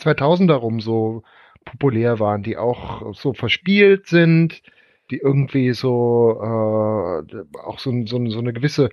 2000er 0.00 0.54
rum 0.54 0.80
so 0.80 1.22
populär 1.66 2.18
waren, 2.18 2.42
die 2.42 2.56
auch 2.56 3.14
so 3.14 3.34
verspielt 3.34 4.06
sind, 4.06 4.62
die 5.10 5.18
irgendwie 5.18 5.74
so 5.74 6.40
äh, 6.42 7.58
auch 7.58 7.78
so, 7.78 7.92
so, 8.06 8.26
so 8.30 8.38
eine 8.38 8.54
gewisse 8.54 8.88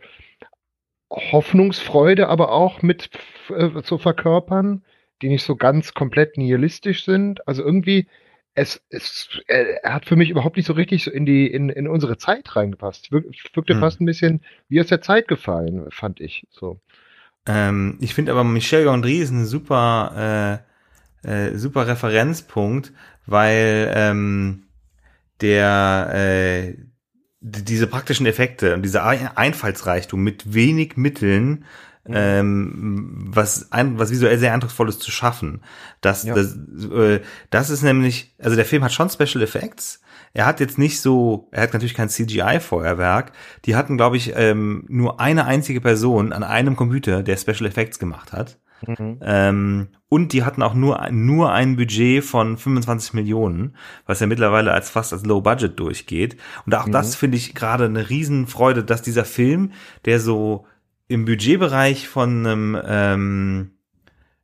Hoffnungsfreude 1.09 2.27
aber 2.27 2.51
auch 2.51 2.81
mit 2.81 3.09
äh, 3.49 3.81
zu 3.83 3.97
verkörpern, 3.97 4.83
die 5.21 5.29
nicht 5.29 5.43
so 5.43 5.55
ganz 5.55 5.93
komplett 5.93 6.37
nihilistisch 6.37 7.05
sind. 7.05 7.47
Also 7.47 7.63
irgendwie, 7.63 8.07
es, 8.55 8.83
es 8.89 9.41
er 9.47 9.93
hat 9.93 10.05
für 10.05 10.15
mich 10.15 10.29
überhaupt 10.29 10.57
nicht 10.57 10.65
so 10.65 10.73
richtig 10.73 11.03
so 11.03 11.11
in 11.11 11.25
die 11.25 11.47
in, 11.47 11.69
in 11.69 11.87
unsere 11.87 12.17
Zeit 12.17 12.55
reingepasst. 12.55 13.11
Wirkte 13.11 13.73
hm. 13.73 13.79
fast 13.79 14.01
ein 14.01 14.05
bisschen 14.05 14.41
wie 14.67 14.81
aus 14.81 14.87
der 14.87 15.01
Zeit 15.01 15.27
gefallen, 15.27 15.89
fand 15.91 16.19
ich 16.19 16.47
so. 16.49 16.79
Ähm, 17.45 17.97
ich 18.01 18.13
finde 18.13 18.31
aber 18.31 18.43
Michel 18.43 18.85
Gondry 18.85 19.17
ist 19.17 19.31
ein 19.31 19.45
super 19.45 20.61
äh, 20.65 20.72
äh, 21.23 21.55
super 21.57 21.87
Referenzpunkt, 21.87 22.93
weil 23.25 23.91
ähm, 23.95 24.63
der 25.41 26.11
äh, 26.13 26.75
diese 27.39 27.87
praktischen 27.87 28.25
Effekte 28.25 28.73
und 28.73 28.83
dieser 28.83 29.05
Einfallsreichtum 29.05 30.23
mit 30.23 30.53
wenig 30.53 30.95
Mitteln 30.95 31.65
mhm. 32.05 32.13
ähm, 32.15 33.25
was 33.27 33.71
ein, 33.71 33.99
was 33.99 34.11
visuell 34.11 34.37
sehr 34.37 34.53
eindrucksvolles 34.53 34.99
zu 34.99 35.11
schaffen. 35.11 35.61
Das, 36.01 36.23
ja. 36.23 36.35
das, 36.35 36.55
äh, 36.91 37.21
das 37.49 37.69
ist 37.69 37.83
nämlich, 37.83 38.35
also 38.39 38.55
der 38.55 38.65
Film 38.65 38.83
hat 38.83 38.93
schon 38.93 39.09
Special 39.09 39.43
Effects. 39.43 40.01
Er 40.33 40.45
hat 40.45 40.59
jetzt 40.59 40.77
nicht 40.77 40.99
so, 40.99 41.47
er 41.51 41.63
hat 41.63 41.73
natürlich 41.73 41.93
kein 41.93 42.09
CGI-Feuerwerk. 42.09 43.33
Die 43.65 43.75
hatten, 43.75 43.97
glaube 43.97 44.17
ich, 44.17 44.33
ähm, 44.35 44.85
nur 44.87 45.19
eine 45.19 45.45
einzige 45.45 45.79
Person 45.79 46.33
an 46.33 46.43
einem 46.43 46.75
Computer, 46.75 47.21
der 47.21 47.37
Special 47.37 47.65
Effects 47.67 47.99
gemacht 47.99 48.31
hat. 48.33 48.57
Mhm. 48.87 49.19
Ähm, 49.21 49.87
und 50.09 50.33
die 50.33 50.43
hatten 50.43 50.61
auch 50.61 50.73
nur, 50.73 51.09
nur 51.11 51.51
ein 51.51 51.75
Budget 51.75 52.23
von 52.23 52.57
25 52.57 53.13
Millionen, 53.13 53.75
was 54.05 54.19
ja 54.19 54.27
mittlerweile 54.27 54.71
als 54.71 54.89
fast 54.89 55.13
als 55.13 55.25
Low 55.25 55.41
Budget 55.41 55.79
durchgeht. 55.79 56.37
Und 56.65 56.75
auch 56.75 56.87
mhm. 56.87 56.91
das 56.91 57.15
finde 57.15 57.37
ich 57.37 57.55
gerade 57.55 57.85
eine 57.85 58.09
Riesenfreude, 58.09 58.83
dass 58.83 59.01
dieser 59.01 59.25
Film, 59.25 59.71
der 60.05 60.19
so 60.19 60.65
im 61.07 61.25
Budgetbereich 61.25 62.07
von 62.07 62.45
einem, 62.45 62.77
ähm, 62.85 63.71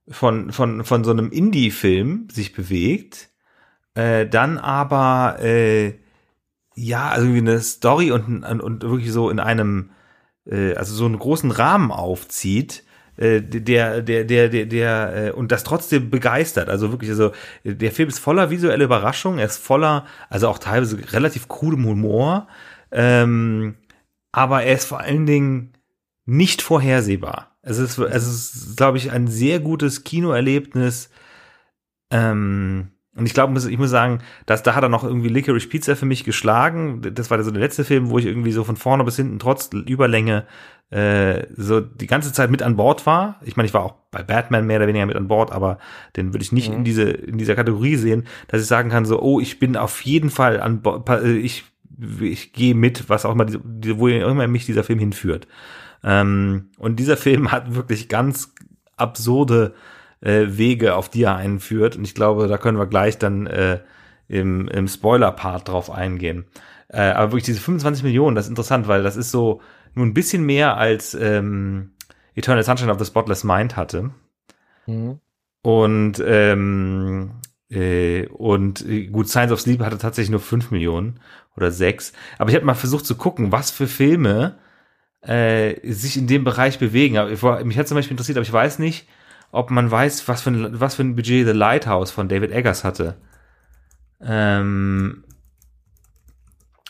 von, 0.07 0.51
von, 0.51 0.83
von 0.83 1.03
so 1.03 1.11
einem 1.11 1.31
Indie-Film 1.31 2.29
sich 2.31 2.53
bewegt, 2.53 3.29
äh, 3.93 4.27
dann 4.27 4.57
aber, 4.57 5.37
äh, 5.41 5.99
ja, 6.75 7.09
also 7.09 7.33
wie 7.33 7.39
eine 7.39 7.59
Story 7.59 8.11
und, 8.11 8.43
und, 8.43 8.61
und 8.61 8.81
wirklich 8.83 9.11
so 9.11 9.29
in 9.29 9.39
einem, 9.39 9.91
äh, 10.45 10.73
also 10.75 10.95
so 10.95 11.05
einen 11.05 11.19
großen 11.19 11.51
Rahmen 11.51 11.91
aufzieht, 11.91 12.83
äh, 13.19 13.41
der, 13.41 14.01
der, 14.01 14.23
der, 14.23 14.47
der, 14.49 14.65
der, 14.65 15.27
äh, 15.27 15.31
und 15.31 15.51
das 15.51 15.65
trotzdem 15.65 16.09
begeistert. 16.09 16.69
Also 16.69 16.91
wirklich, 16.91 17.09
also 17.09 17.33
der 17.65 17.91
Film 17.91 18.07
ist 18.07 18.19
voller 18.19 18.49
visueller 18.49 18.85
Überraschung, 18.85 19.39
er 19.39 19.45
ist 19.45 19.57
voller, 19.57 20.05
also 20.29 20.47
auch 20.47 20.57
teilweise 20.57 20.97
relativ 21.11 21.49
krudem 21.49 21.85
Humor, 21.85 22.47
ähm, 22.91 23.75
aber 24.31 24.63
er 24.63 24.75
ist 24.75 24.85
vor 24.85 25.01
allen 25.01 25.25
Dingen 25.25 25.73
nicht 26.25 26.61
vorhersehbar. 26.61 27.57
Es 27.61 27.77
ist, 27.77 27.97
es 27.97 28.25
ist, 28.25 28.77
glaube 28.77 28.97
ich, 28.97 29.11
ein 29.11 29.27
sehr 29.27 29.59
gutes 29.59 30.05
Kinoerlebnis. 30.05 31.09
Ähm, 32.11 32.91
und 33.15 33.25
ich 33.25 33.33
glaube, 33.33 33.59
ich 33.59 33.77
muss 33.77 33.89
sagen, 33.89 34.19
dass 34.45 34.63
da 34.63 34.75
hat 34.75 34.83
er 34.83 34.89
noch 34.89 35.03
irgendwie 35.03 35.29
Licorice 35.29 35.67
Pizza 35.67 35.95
für 35.95 36.05
mich 36.05 36.23
geschlagen. 36.23 37.01
Das 37.01 37.31
war 37.31 37.41
so 37.43 37.51
der 37.51 37.59
letzte 37.59 37.83
Film, 37.83 38.09
wo 38.11 38.19
ich 38.19 38.25
irgendwie 38.25 38.51
so 38.51 38.63
von 38.63 38.77
vorne 38.77 39.03
bis 39.03 39.15
hinten 39.15 39.39
trotz 39.39 39.69
Überlänge 39.73 40.45
äh, 40.91 41.47
so 41.55 41.81
die 41.81 42.07
ganze 42.07 42.31
Zeit 42.33 42.51
mit 42.51 42.61
an 42.61 42.75
Bord 42.75 43.05
war. 43.05 43.39
Ich 43.43 43.57
meine, 43.57 43.67
ich 43.67 43.73
war 43.73 43.83
auch 43.83 43.95
bei 44.11 44.21
Batman 44.21 44.67
mehr 44.67 44.77
oder 44.77 44.87
weniger 44.87 45.05
mit 45.05 45.15
an 45.15 45.27
Bord, 45.27 45.51
aber 45.51 45.79
den 46.15 46.33
würde 46.33 46.43
ich 46.43 46.51
nicht 46.51 46.69
mhm. 46.69 46.77
in 46.77 46.83
diese 46.83 47.09
in 47.09 47.37
dieser 47.37 47.55
Kategorie 47.55 47.95
sehen, 47.95 48.27
dass 48.47 48.61
ich 48.61 48.67
sagen 48.67 48.89
kann 48.89 49.05
so, 49.05 49.21
oh, 49.21 49.39
ich 49.39 49.59
bin 49.59 49.75
auf 49.75 50.01
jeden 50.01 50.29
Fall 50.29 50.61
an 50.61 50.81
Bord, 50.81 51.09
äh, 51.09 51.33
ich 51.33 51.65
ich 52.21 52.53
gehe 52.53 52.75
mit, 52.75 53.09
was 53.09 53.25
auch 53.25 53.33
immer 53.33 53.47
wo 53.49 54.07
immer 54.07 54.47
mich 54.47 54.65
dieser 54.65 54.83
Film 54.83 54.99
hinführt. 54.99 55.47
Ähm, 56.03 56.69
und 56.77 56.97
dieser 56.97 57.17
Film 57.17 57.51
hat 57.51 57.75
wirklich 57.75 58.07
ganz 58.07 58.53
absurde 58.95 59.73
äh, 60.21 60.45
Wege, 60.49 60.95
auf 60.95 61.09
die 61.09 61.23
er 61.23 61.35
einführt. 61.35 61.95
Und 61.95 62.03
ich 62.03 62.15
glaube, 62.15 62.47
da 62.47 62.57
können 62.57 62.77
wir 62.77 62.87
gleich 62.87 63.17
dann 63.17 63.47
äh, 63.47 63.79
im, 64.27 64.67
im 64.67 64.87
Spoiler-Part 64.87 65.67
drauf 65.67 65.91
eingehen. 65.91 66.45
Äh, 66.87 67.11
aber 67.11 67.31
wirklich 67.31 67.45
diese 67.45 67.61
25 67.61 68.03
Millionen, 68.03 68.35
das 68.35 68.45
ist 68.45 68.49
interessant, 68.49 68.87
weil 68.87 69.03
das 69.03 69.15
ist 69.15 69.31
so 69.31 69.61
nur 69.95 70.05
ein 70.05 70.13
bisschen 70.13 70.43
mehr 70.43 70.77
als 70.77 71.13
ähm, 71.13 71.91
Eternal 72.35 72.63
Sunshine 72.63 72.91
of 72.91 72.99
the 72.99 73.05
Spotless 73.05 73.43
Mind 73.43 73.75
hatte. 73.75 74.11
Mhm. 74.85 75.19
Und 75.61 76.23
ähm, 76.25 77.31
äh, 77.69 78.27
und 78.27 78.85
äh, 78.87 79.07
gut, 79.07 79.29
Science 79.29 79.51
of 79.51 79.61
Sleep 79.61 79.81
hatte 79.81 79.97
tatsächlich 79.97 80.31
nur 80.31 80.39
5 80.39 80.71
Millionen 80.71 81.19
oder 81.55 81.71
6. 81.71 82.13
Aber 82.37 82.49
ich 82.49 82.55
habe 82.55 82.65
mal 82.65 82.73
versucht 82.73 83.05
zu 83.05 83.15
gucken, 83.15 83.51
was 83.51 83.71
für 83.71 83.87
Filme 83.87 84.57
äh, 85.21 85.75
sich 85.91 86.17
in 86.17 86.27
dem 86.27 86.43
Bereich 86.43 86.79
bewegen. 86.79 87.17
Aber 87.17 87.29
ich, 87.31 87.65
mich 87.65 87.77
hat 87.77 87.87
zum 87.87 87.95
Beispiel 87.95 88.13
interessiert, 88.13 88.37
aber 88.37 88.45
ich 88.45 88.53
weiß 88.53 88.79
nicht, 88.79 89.07
ob 89.51 89.71
man 89.71 89.89
weiß, 89.89 90.27
was 90.27 90.41
für 90.41 90.51
ein, 90.51 90.79
was 90.79 90.95
für 90.95 91.03
ein 91.03 91.15
Budget 91.15 91.47
The 91.47 91.53
Lighthouse 91.53 92.11
von 92.11 92.29
David 92.29 92.51
Eggers 92.51 92.83
hatte. 92.83 93.15
Ähm, 94.21 95.23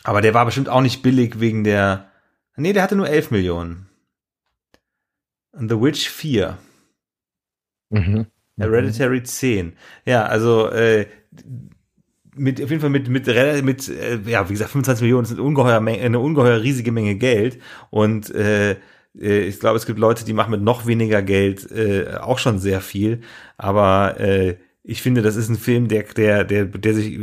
aber 0.02 0.20
der 0.20 0.34
war 0.34 0.44
bestimmt 0.44 0.68
auch 0.68 0.80
nicht 0.80 1.02
billig 1.02 1.40
wegen 1.40 1.64
der. 1.64 2.10
Nee, 2.56 2.72
der 2.72 2.82
hatte 2.82 2.96
nur 2.96 3.08
11 3.08 3.30
Millionen. 3.30 3.88
Und 5.52 5.70
The 5.70 5.80
Witch 5.80 6.08
4. 6.08 6.58
Mhm. 7.90 8.26
Hereditary 8.58 9.22
10. 9.22 9.72
Ja, 10.04 10.24
also 10.26 10.68
äh, 10.68 11.06
mit, 12.34 12.62
auf 12.62 12.70
jeden 12.70 12.80
Fall 12.80 12.90
mit, 12.90 13.08
mit, 13.08 13.26
mit 13.64 13.88
äh, 13.88 14.18
ja, 14.26 14.48
wie 14.48 14.52
gesagt, 14.52 14.70
25 14.70 15.02
Millionen 15.02 15.26
eine 15.26 15.42
ungeheuer, 15.42 15.80
eine 15.80 16.18
ungeheuer 16.18 16.60
riesige 16.62 16.92
Menge 16.92 17.16
Geld. 17.16 17.60
Und 17.90 18.30
äh, 18.34 18.76
ich 19.14 19.58
glaube, 19.58 19.76
es 19.76 19.86
gibt 19.86 19.98
Leute, 19.98 20.24
die 20.24 20.32
machen 20.32 20.52
mit 20.52 20.62
noch 20.62 20.86
weniger 20.86 21.22
Geld 21.22 21.70
äh, 21.70 22.16
auch 22.20 22.38
schon 22.38 22.58
sehr 22.58 22.80
viel. 22.80 23.20
Aber 23.56 24.18
äh, 24.20 24.56
ich 24.82 25.02
finde, 25.02 25.22
das 25.22 25.36
ist 25.36 25.48
ein 25.48 25.56
Film, 25.56 25.88
der, 25.88 26.04
der, 26.04 26.44
der, 26.44 26.64
der 26.64 26.94
sich, 26.94 27.18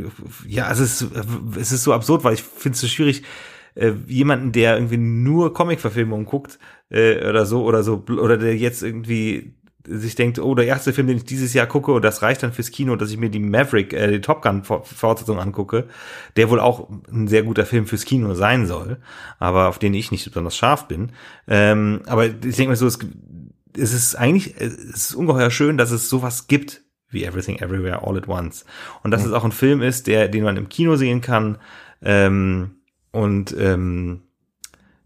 ja, 0.48 0.72
es 0.72 0.80
ist, 0.80 1.08
es 1.60 1.72
ist 1.72 1.84
so 1.84 1.94
absurd, 1.94 2.24
weil 2.24 2.34
ich 2.34 2.44
finde 2.44 2.76
es 2.76 2.82
so 2.82 2.88
schwierig, 2.88 3.24
äh, 3.76 3.94
jemanden, 4.08 4.52
der 4.52 4.76
irgendwie 4.76 4.98
nur 4.98 5.54
Comic-Verfilmungen 5.54 6.26
guckt, 6.26 6.60
äh, 6.90 7.28
oder 7.28 7.46
so, 7.46 7.64
oder 7.64 7.84
so, 7.84 8.04
oder 8.08 8.38
der 8.38 8.56
jetzt 8.56 8.84
irgendwie 8.84 9.54
sich 9.88 10.16
denkt, 10.16 10.40
oh, 10.40 10.54
der 10.56 10.66
erste 10.66 10.94
Film, 10.94 11.08
den 11.08 11.18
ich 11.18 11.26
dieses 11.26 11.54
Jahr 11.54 11.68
gucke, 11.68 11.92
und 11.92 12.04
das 12.04 12.22
reicht 12.22 12.44
dann 12.44 12.54
fürs 12.54 12.72
Kino, 12.72 12.96
dass 12.96 13.12
ich 13.12 13.18
mir 13.18 13.30
die 13.30 13.40
Maverick, 13.40 13.94
äh, 13.94 14.12
die 14.12 14.22
Top 14.22 14.42
Gun 14.42 14.64
Fortsetzung 14.64 15.40
angucke, 15.40 15.88
der 16.36 16.50
wohl 16.50 16.60
auch 16.60 16.90
ein 17.12 17.28
sehr 17.28 17.44
guter 17.44 17.66
Film 17.66 17.88
fürs 17.88 18.06
Kino 18.06 18.34
sein 18.34 18.66
soll, 18.68 18.98
aber 19.40 19.68
auf 19.68 19.80
den 19.80 19.94
ich 19.94 20.12
nicht 20.12 20.26
besonders 20.26 20.58
scharf 20.58 20.88
bin. 20.88 21.12
Ähm, 21.48 22.02
aber 22.06 22.26
ich 22.26 22.56
denke 22.56 22.70
mir 22.70 22.76
so, 22.76 22.88
es, 22.88 23.00
es 23.76 23.94
ist 23.94 24.16
eigentlich, 24.16 24.56
es 24.60 24.76
ist 24.76 25.16
ungeheuer 25.16 25.52
schön, 25.52 25.78
dass 25.78 25.92
es 25.92 26.10
sowas 26.10 26.48
gibt 26.48 26.82
wie 27.10 27.24
Everything 27.24 27.58
Everywhere 27.60 28.06
All 28.06 28.18
at 28.18 28.28
Once. 28.28 28.66
Und 29.04 29.12
dass 29.12 29.22
mhm. 29.22 29.30
es 29.30 29.34
auch 29.34 29.46
ein 29.46 29.52
Film 29.52 29.82
ist, 29.82 30.08
der, 30.08 30.28
den 30.28 30.44
man 30.44 30.58
im 30.58 30.70
Kino 30.70 30.96
sehen 30.96 31.22
kann. 31.22 31.58
Ähm, 32.02 32.72
und 33.12 33.56
ähm, 33.58 34.22
äh, 34.22 34.27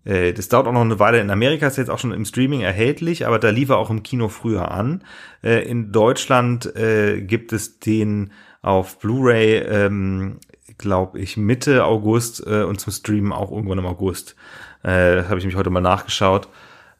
das 0.04 0.50
dauert 0.50 0.68
auch 0.68 0.72
noch 0.72 0.82
eine 0.82 1.00
Weile. 1.00 1.20
In 1.20 1.30
Amerika 1.30 1.68
ist 1.68 1.78
jetzt 1.78 1.90
auch 1.90 2.00
schon 2.00 2.12
im 2.12 2.26
Streaming 2.26 2.62
erhältlich, 2.62 3.28
aber 3.28 3.38
da 3.38 3.50
lief 3.50 3.70
er 3.70 3.78
auch 3.78 3.90
im 3.90 4.04
Kino 4.04 4.30
früher 4.30 4.72
an. 4.72 5.04
Äh, 5.44 5.68
in 5.70 5.92
Deutschland 5.92 6.76
äh, 6.76 7.22
gibt 7.22 7.54
es 7.54 7.80
den 7.80 8.32
auf 8.62 9.00
Blu-ray, 9.00 9.58
ähm, 9.58 10.40
glaube 10.78 11.20
ich, 11.20 11.38
Mitte 11.38 11.86
August 11.86 12.46
äh, 12.46 12.64
und 12.64 12.80
zum 12.80 12.94
Streamen 12.94 13.32
auch 13.32 13.52
irgendwann 13.52 13.78
im 13.78 13.86
August. 13.86 14.36
Äh, 14.84 15.24
habe 15.24 15.38
ich 15.38 15.46
mich 15.46 15.56
heute 15.56 15.70
mal 15.70 15.82
nachgeschaut. 15.82 16.48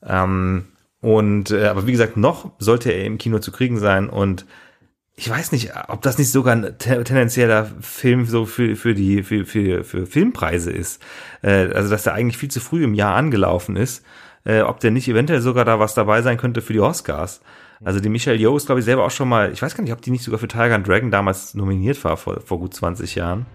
Ähm, 0.04 0.66
und 1.02 1.50
äh, 1.50 1.68
aber 1.68 1.88
wie 1.88 1.92
gesagt, 1.92 2.18
noch 2.18 2.52
sollte 2.60 2.92
er 2.92 3.06
im 3.06 3.18
Kino 3.18 3.40
zu 3.40 3.52
kriegen 3.52 3.80
sein 3.80 4.10
und 4.10 4.46
ich 5.16 5.30
weiß 5.30 5.52
nicht, 5.52 5.72
ob 5.88 6.02
das 6.02 6.18
nicht 6.18 6.32
sogar 6.32 6.56
ein 6.56 6.78
tendenzieller 6.78 7.66
Film 7.82 8.26
so 8.26 8.46
für, 8.46 8.76
für 8.76 8.94
die, 8.94 9.24
für, 9.24 9.46
für, 9.46 9.84
für 9.84 10.06
Filmpreise 10.06 10.72
ist. 10.72 11.02
Äh, 11.42 11.74
also, 11.74 11.90
dass 11.90 12.04
der 12.04 12.14
eigentlich 12.14 12.38
viel 12.38 12.50
zu 12.50 12.60
früh 12.60 12.84
im 12.84 12.94
Jahr 12.94 13.16
angelaufen 13.16 13.76
ist. 13.76 14.04
Äh, 14.44 14.62
ob 14.62 14.80
der 14.80 14.90
nicht 14.90 15.08
eventuell 15.08 15.42
sogar 15.42 15.66
da 15.66 15.80
was 15.80 15.94
dabei 15.94 16.22
sein 16.22 16.38
könnte 16.38 16.62
für 16.62 16.74
die 16.74 16.80
Oscars. 16.80 17.42
Also 17.84 18.00
die 18.00 18.10
Michelle 18.10 18.38
Yeoh 18.38 18.58
ist, 18.58 18.68
glaube 18.68 18.80
ich, 18.80 18.86
selber 18.86 19.04
auch 19.06 19.12
schon 19.12 19.30
mal, 19.30 19.52
ich 19.52 19.62
weiß 19.62 19.76
gar 19.76 19.84
nicht, 19.84 19.94
ob 19.94 20.02
die 20.02 20.12
nicht 20.12 20.24
sogar 20.24 20.40
für 20.40 20.48
Tiger 20.48 20.76
and 20.76 20.88
Dragon 20.88 21.12
damals 21.12 21.54
nominiert 21.56 22.04
war, 22.04 22.18
vor, 22.18 22.40
vor 22.42 22.60
gut 22.60 22.74
20 22.74 23.16
Jahren. 23.16 23.46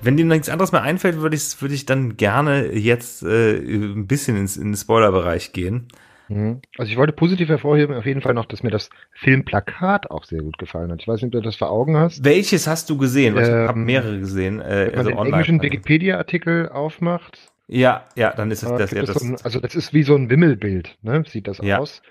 Wenn 0.00 0.16
dir 0.16 0.24
nichts 0.24 0.48
anderes 0.48 0.72
mehr 0.72 0.82
einfällt, 0.82 1.20
würde 1.20 1.36
ich, 1.36 1.60
würde 1.60 1.74
ich 1.74 1.86
dann 1.86 2.16
gerne 2.16 2.72
jetzt 2.72 3.22
äh, 3.22 3.58
ein 3.58 4.06
bisschen 4.06 4.36
ins, 4.36 4.56
in 4.56 4.72
den 4.72 4.76
Spoiler-Bereich 4.76 5.52
gehen. 5.52 5.88
Mhm. 6.28 6.60
Also 6.76 6.90
ich 6.90 6.98
wollte 6.98 7.12
positiv 7.12 7.48
hervorheben, 7.48 7.96
auf 7.96 8.06
jeden 8.06 8.20
Fall 8.20 8.34
noch, 8.34 8.46
dass 8.46 8.62
mir 8.62 8.70
das 8.70 8.90
Filmplakat 9.12 10.10
auch 10.10 10.24
sehr 10.24 10.42
gut 10.42 10.58
gefallen 10.58 10.92
hat. 10.92 11.00
Ich 11.00 11.08
weiß 11.08 11.22
nicht, 11.22 11.26
ob 11.26 11.32
du 11.32 11.40
das 11.40 11.56
vor 11.56 11.70
Augen 11.70 11.96
hast. 11.96 12.24
Welches 12.24 12.66
hast 12.66 12.90
du 12.90 12.98
gesehen? 12.98 13.36
Ähm, 13.36 13.42
ich 13.42 13.48
habe 13.50 13.78
mehrere 13.78 14.18
gesehen. 14.18 14.60
Äh, 14.60 14.86
wenn 14.86 14.90
man 14.90 14.98
also 14.98 15.10
den 15.10 15.18
englischen 15.18 15.62
Wikipedia-Artikel 15.62 16.68
aufmacht. 16.68 17.52
Ja, 17.66 18.06
ja, 18.14 18.32
dann 18.32 18.50
ist 18.50 18.62
es 18.62 18.70
das, 18.70 18.90
ja, 18.92 19.02
das, 19.02 19.16
so 19.16 19.26
ein, 19.26 19.36
Also 19.42 19.60
das 19.60 19.74
ist 19.74 19.92
wie 19.92 20.02
so 20.02 20.14
ein 20.14 20.30
Wimmelbild, 20.30 20.96
ne? 21.02 21.24
Sieht 21.26 21.48
das 21.48 21.58
ja. 21.58 21.78
aus. 21.78 22.02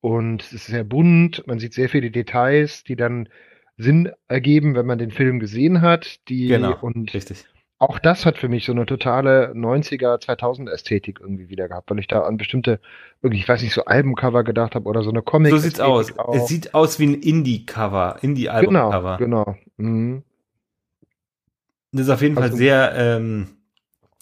Und 0.00 0.42
es 0.42 0.52
ist 0.52 0.66
sehr 0.66 0.84
bunt, 0.84 1.46
man 1.46 1.58
sieht 1.58 1.74
sehr 1.74 1.88
viele 1.88 2.10
Details, 2.10 2.84
die 2.84 2.96
dann 2.96 3.28
Sinn 3.76 4.10
ergeben, 4.28 4.74
wenn 4.74 4.86
man 4.86 4.98
den 4.98 5.10
Film 5.10 5.40
gesehen 5.40 5.80
hat. 5.80 6.28
Die 6.28 6.48
genau, 6.48 6.78
und 6.80 7.12
richtig 7.12 7.44
auch 7.80 7.98
das 7.98 8.26
hat 8.26 8.36
für 8.36 8.48
mich 8.48 8.66
so 8.66 8.72
eine 8.72 8.84
totale 8.84 9.52
90er, 9.54 10.20
2000 10.20 10.68
Ästhetik 10.68 11.18
irgendwie 11.18 11.48
wieder 11.48 11.66
gehabt, 11.66 11.90
weil 11.90 11.98
ich 11.98 12.06
da 12.06 12.20
an 12.20 12.36
bestimmte, 12.36 12.78
irgendwie, 13.22 13.40
ich 13.40 13.48
weiß 13.48 13.62
nicht, 13.62 13.72
so 13.72 13.86
Albumcover 13.86 14.44
gedacht 14.44 14.74
habe 14.74 14.86
oder 14.86 15.02
so 15.02 15.08
eine 15.08 15.22
Comic. 15.22 15.50
So 15.50 15.56
sieht's 15.56 15.80
aus. 15.80 16.16
Auch. 16.18 16.34
Es 16.34 16.46
sieht 16.46 16.74
aus 16.74 16.98
wie 16.98 17.06
ein 17.06 17.14
Indie-Cover, 17.14 18.18
Indie-Album-Cover. 18.20 19.16
Genau, 19.16 19.44
genau. 19.44 19.58
Mhm. 19.78 20.22
Das 21.92 22.02
ist 22.02 22.10
auf 22.10 22.20
jeden 22.20 22.36
also, 22.36 22.50
Fall 22.50 22.58
sehr, 22.58 22.92
ähm, 22.94 23.48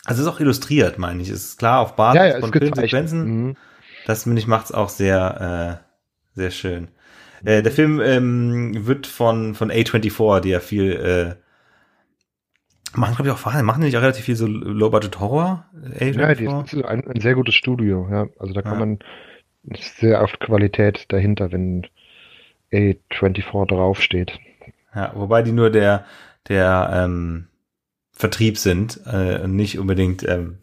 also 0.05 0.23
ist 0.23 0.29
auch 0.29 0.39
illustriert, 0.39 0.99
meine 0.99 1.21
ich. 1.21 1.29
Ist 1.29 1.59
klar 1.59 1.81
auf 1.81 1.97
Basis 1.97 2.21
ja, 2.21 2.27
ja, 2.29 2.41
von 2.41 2.53
Filmsequenzen. 2.53 3.25
Mhm. 3.25 3.57
Das, 4.07 4.23
finde 4.23 4.39
ich, 4.39 4.47
macht's 4.47 4.71
auch 4.71 4.89
sehr, 4.89 5.83
äh, 5.83 6.39
sehr 6.39 6.53
schön. 6.53 6.89
Äh, 7.45 7.63
der 7.65 7.73
Film 7.73 8.01
ähm, 8.01 8.87
wird 8.87 9.09
von, 9.09 9.57
von 9.57 9.73
A24, 9.73 10.41
die 10.41 10.51
ja 10.51 10.61
viel, 10.61 10.93
äh, 10.93 11.48
Machen, 12.95 13.15
glaube 13.15 13.29
ich, 13.29 13.35
auch 13.35 13.39
Verhalten. 13.39 13.67
Machen 13.67 13.81
die 13.81 13.87
nicht 13.87 13.97
auch 13.97 14.03
relativ 14.03 14.25
viel 14.25 14.37
so 14.37 14.47
Low-Budget-Horror? 14.47 15.67
Ja, 16.01 16.35
die 16.35 16.45
ist 16.45 16.75
ein, 16.85 17.07
ein, 17.07 17.21
sehr 17.21 17.35
gutes 17.35 17.55
Studio, 17.55 18.09
ja. 18.11 18.29
Also 18.39 18.55
da 18.55 18.63
kann 18.63 18.75
ja. 18.75 18.79
man 18.79 18.99
sehr 19.99 20.23
oft 20.23 20.41
Qualität 20.41 21.07
dahinter, 21.09 21.53
wenn 21.53 21.87
A24 22.73 23.67
draufsteht. 23.67 24.39
Ja, 24.95 25.13
wobei 25.15 25.43
die 25.43 25.53
nur 25.53 25.71
der, 25.71 26.05
der 26.49 26.91
ähm, 26.93 27.49
Vertrieb 28.13 28.59
sind, 28.59 29.01
äh, 29.07 29.47
nicht 29.47 29.79
unbedingt, 29.79 30.27
ähm, 30.27 30.59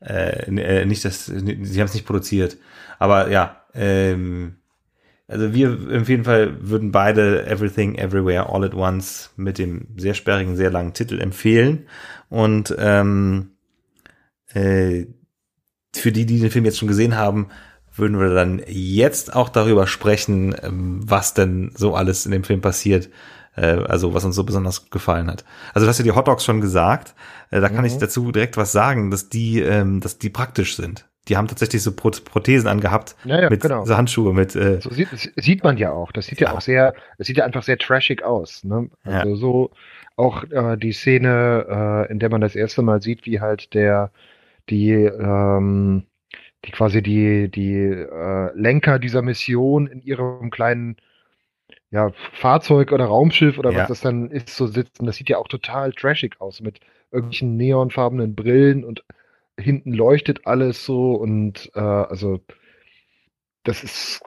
äh, 0.00 0.46
äh 0.46 0.84
nicht 0.84 1.04
das, 1.04 1.26
sie 1.26 1.40
haben 1.40 1.86
es 1.86 1.94
nicht 1.94 2.06
produziert. 2.06 2.56
Aber 2.98 3.30
ja, 3.30 3.64
ähm, 3.74 4.56
also 5.32 5.54
wir 5.54 6.00
auf 6.00 6.08
jeden 6.08 6.24
Fall 6.24 6.56
würden 6.60 6.92
beide 6.92 7.46
Everything 7.46 7.96
Everywhere 7.96 8.48
All 8.48 8.64
at 8.64 8.74
Once 8.74 9.30
mit 9.36 9.58
dem 9.58 9.88
sehr 9.96 10.14
sperrigen, 10.14 10.56
sehr 10.56 10.70
langen 10.70 10.92
Titel 10.92 11.20
empfehlen. 11.20 11.86
Und 12.28 12.74
ähm, 12.78 13.52
äh, 14.52 15.06
für 15.94 16.12
die, 16.12 16.26
die 16.26 16.40
den 16.40 16.50
Film 16.50 16.64
jetzt 16.64 16.78
schon 16.78 16.88
gesehen 16.88 17.16
haben, 17.16 17.48
würden 17.94 18.18
wir 18.18 18.34
dann 18.34 18.62
jetzt 18.66 19.34
auch 19.34 19.48
darüber 19.48 19.86
sprechen, 19.86 20.54
ähm, 20.62 21.00
was 21.04 21.34
denn 21.34 21.72
so 21.74 21.94
alles 21.94 22.24
in 22.26 22.32
dem 22.32 22.44
Film 22.44 22.60
passiert. 22.60 23.10
Äh, 23.56 23.84
also 23.84 24.14
was 24.14 24.24
uns 24.24 24.36
so 24.36 24.44
besonders 24.44 24.90
gefallen 24.90 25.30
hat. 25.30 25.44
Also 25.74 25.86
du 25.86 25.90
hast 25.90 25.98
ja 25.98 26.04
die 26.04 26.12
Hot 26.12 26.28
Dogs 26.28 26.44
schon 26.44 26.60
gesagt. 26.60 27.14
Äh, 27.50 27.60
da 27.60 27.68
kann 27.68 27.80
mhm. 27.80 27.86
ich 27.86 27.98
dazu 27.98 28.32
direkt 28.32 28.56
was 28.56 28.72
sagen, 28.72 29.10
dass 29.10 29.28
die, 29.28 29.60
ähm, 29.60 30.00
dass 30.00 30.18
die 30.18 30.30
praktisch 30.30 30.76
sind 30.76 31.06
die 31.28 31.36
haben 31.36 31.46
tatsächlich 31.46 31.82
so 31.82 31.92
Prothesen 31.92 32.68
angehabt 32.68 33.14
ja, 33.24 33.42
ja, 33.42 33.50
mit 33.50 33.60
genau. 33.60 33.84
so 33.84 33.96
Handschuhe 33.96 34.34
mit. 34.34 34.56
Äh, 34.56 34.80
so 34.80 34.90
sieht, 34.90 35.08
sieht 35.36 35.62
man 35.62 35.76
ja 35.76 35.92
auch. 35.92 36.10
Das 36.10 36.26
sieht 36.26 36.40
ja, 36.40 36.48
ja 36.48 36.54
auch 36.54 36.60
sehr, 36.60 36.94
das 37.18 37.28
sieht 37.28 37.36
ja 37.36 37.44
einfach 37.44 37.62
sehr 37.62 37.78
trashig 37.78 38.24
aus. 38.24 38.64
Ne? 38.64 38.90
Also 39.04 39.36
so 39.36 39.70
auch 40.16 40.44
äh, 40.50 40.76
die 40.76 40.92
Szene, 40.92 42.06
äh, 42.08 42.12
in 42.12 42.18
der 42.18 42.30
man 42.30 42.40
das 42.40 42.56
erste 42.56 42.82
Mal 42.82 43.00
sieht, 43.00 43.24
wie 43.24 43.40
halt 43.40 43.72
der 43.74 44.10
die 44.68 44.92
ähm, 44.92 46.04
die 46.64 46.70
quasi 46.72 47.02
die 47.02 47.48
die 47.48 47.76
äh, 47.76 48.50
Lenker 48.54 48.98
dieser 48.98 49.22
Mission 49.22 49.86
in 49.86 50.02
ihrem 50.02 50.50
kleinen 50.50 50.96
ja, 51.90 52.10
Fahrzeug 52.32 52.90
oder 52.90 53.04
Raumschiff 53.04 53.58
oder 53.58 53.74
was 53.74 53.88
das 53.88 54.00
dann 54.00 54.30
ist, 54.30 54.48
so 54.48 54.66
sitzen. 54.66 55.04
Das 55.04 55.16
sieht 55.16 55.28
ja 55.28 55.36
auch 55.36 55.48
total 55.48 55.92
trashig 55.92 56.40
aus 56.40 56.60
mit 56.62 56.80
irgendwelchen 57.10 57.56
neonfarbenen 57.56 58.34
Brillen 58.34 58.82
und 58.82 59.04
hinten 59.58 59.92
leuchtet 59.92 60.46
alles 60.46 60.84
so 60.84 61.12
und 61.12 61.70
äh, 61.74 61.80
also 61.80 62.40
das 63.64 63.84
ist 63.84 64.22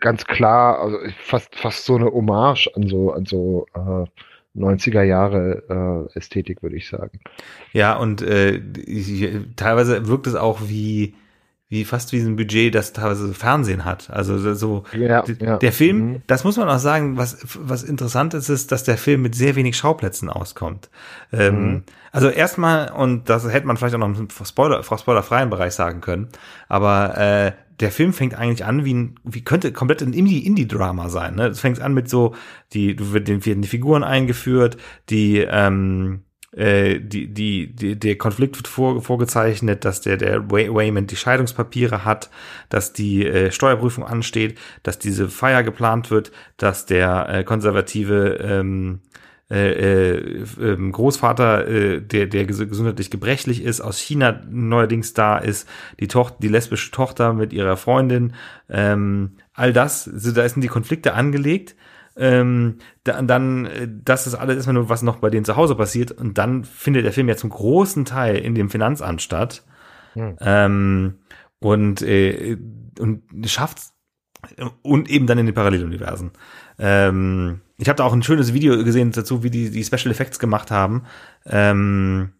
ganz 0.00 0.24
klar, 0.26 0.78
also 0.80 0.98
fast 1.18 1.54
fast 1.56 1.84
so 1.84 1.96
eine 1.96 2.06
Hommage 2.06 2.68
an 2.74 2.86
so 2.86 3.12
an 3.12 3.24
so 3.26 3.66
äh, 3.74 4.06
90er 4.56 5.02
Jahre 5.02 6.08
äh, 6.14 6.18
Ästhetik, 6.18 6.62
würde 6.62 6.76
ich 6.76 6.88
sagen. 6.88 7.18
Ja, 7.72 7.96
und 7.96 8.22
äh, 8.22 8.60
teilweise 9.56 10.06
wirkt 10.06 10.26
es 10.26 10.36
auch 10.36 10.60
wie 10.68 11.14
wie 11.68 11.84
fast 11.84 12.12
wie 12.12 12.20
ein 12.20 12.36
Budget, 12.36 12.74
das 12.74 12.92
teilweise 12.92 13.32
Fernsehen 13.32 13.84
hat. 13.84 14.10
Also 14.10 14.54
so 14.54 14.84
ja, 14.92 15.24
ja. 15.40 15.56
der 15.56 15.72
Film, 15.72 15.98
mhm. 15.98 16.22
das 16.26 16.44
muss 16.44 16.56
man 16.56 16.68
auch 16.68 16.78
sagen, 16.78 17.16
was 17.16 17.38
was 17.54 17.82
interessant 17.82 18.34
ist, 18.34 18.48
ist, 18.48 18.70
dass 18.70 18.84
der 18.84 18.98
Film 18.98 19.22
mit 19.22 19.34
sehr 19.34 19.56
wenig 19.56 19.76
Schauplätzen 19.76 20.28
auskommt. 20.28 20.90
Ähm, 21.32 21.62
mhm. 21.62 21.82
Also 22.12 22.28
erstmal 22.28 22.92
und 22.92 23.28
das 23.28 23.50
hätte 23.50 23.66
man 23.66 23.76
vielleicht 23.76 23.94
auch 23.94 23.98
noch 23.98 24.18
im 24.18 24.28
Spoiler, 24.44 24.82
spoilerfreien 24.82 25.50
Bereich 25.50 25.72
sagen 25.74 26.00
können, 26.00 26.28
aber 26.68 27.16
äh, 27.18 27.52
der 27.80 27.90
Film 27.90 28.12
fängt 28.12 28.34
eigentlich 28.34 28.64
an 28.64 28.84
wie 28.84 28.94
ein, 28.94 29.14
wie 29.24 29.42
könnte 29.42 29.72
komplett 29.72 30.02
ein 30.02 30.12
Indie-Indie-Drama 30.12 31.08
sein. 31.08 31.34
Ne? 31.34 31.48
Das 31.48 31.60
fängt 31.60 31.80
an 31.80 31.94
mit 31.94 32.08
so, 32.08 32.34
die, 32.72 32.94
du 32.94 33.12
wird 33.12 33.28
werden 33.28 33.62
die 33.62 33.68
Figuren 33.68 34.04
eingeführt, 34.04 34.76
die 35.10 35.38
ähm, 35.38 36.23
äh, 36.56 37.00
die, 37.00 37.28
die, 37.32 37.74
die, 37.74 37.98
der 37.98 38.16
Konflikt 38.16 38.56
wird 38.56 38.68
vor, 38.68 39.02
vorgezeichnet, 39.02 39.84
dass 39.84 40.00
der, 40.00 40.16
der 40.16 40.50
Wayman 40.50 41.06
die 41.06 41.16
Scheidungspapiere 41.16 42.04
hat, 42.04 42.30
dass 42.68 42.92
die 42.92 43.26
äh, 43.26 43.50
Steuerprüfung 43.50 44.04
ansteht, 44.04 44.58
dass 44.82 44.98
diese 44.98 45.28
Feier 45.28 45.62
geplant 45.62 46.10
wird, 46.10 46.32
dass 46.56 46.86
der 46.86 47.28
äh, 47.28 47.44
konservative 47.44 48.38
ähm, 48.42 49.00
äh, 49.50 50.14
äh, 50.14 50.44
ähm, 50.58 50.90
Großvater, 50.90 51.68
äh, 51.68 52.00
der, 52.00 52.26
der 52.26 52.46
gesundheitlich 52.46 53.10
gebrechlich 53.10 53.62
ist, 53.62 53.82
aus 53.82 53.98
China 53.98 54.40
neuerdings 54.48 55.12
da 55.12 55.36
ist, 55.36 55.68
die 56.00 56.08
Tochter, 56.08 56.36
die 56.40 56.48
lesbische 56.48 56.90
Tochter 56.90 57.34
mit 57.34 57.52
ihrer 57.52 57.76
Freundin, 57.76 58.32
ähm, 58.70 59.32
all 59.52 59.74
das, 59.74 60.04
so, 60.04 60.32
da 60.32 60.48
sind 60.48 60.62
die 60.62 60.68
Konflikte 60.68 61.12
angelegt 61.12 61.76
ähm, 62.16 62.78
dann, 63.02 63.26
dann, 63.26 63.66
äh, 63.66 63.88
das 63.88 64.26
ist 64.26 64.34
alles 64.34 64.56
erstmal 64.56 64.74
nur, 64.74 64.88
was 64.88 65.02
noch 65.02 65.16
bei 65.16 65.30
denen 65.30 65.44
zu 65.44 65.56
Hause 65.56 65.74
passiert. 65.74 66.12
Und 66.12 66.38
dann 66.38 66.64
findet 66.64 67.04
der 67.04 67.12
Film 67.12 67.28
ja 67.28 67.36
zum 67.36 67.50
großen 67.50 68.04
Teil 68.04 68.36
in 68.36 68.54
dem 68.54 68.70
Finanzamt 68.70 69.22
statt. 69.22 69.64
Hm. 70.14 70.36
Ähm, 70.40 71.14
und, 71.60 72.02
äh, 72.02 72.56
und 72.98 73.22
schafft 73.46 73.78
und 74.82 75.10
eben 75.10 75.26
dann 75.26 75.38
in 75.38 75.46
den 75.46 75.54
Paralleluniversen. 75.54 76.32
Ähm, 76.78 77.60
ich 77.78 77.88
habe 77.88 77.96
da 77.96 78.04
auch 78.04 78.12
ein 78.12 78.22
schönes 78.22 78.52
Video 78.52 78.82
gesehen 78.84 79.10
dazu, 79.12 79.42
wie 79.42 79.50
die 79.50 79.70
die 79.70 79.84
Special 79.84 80.10
Effects 80.10 80.38
gemacht 80.38 80.70
haben, 80.70 81.04
ähm, 81.46 82.32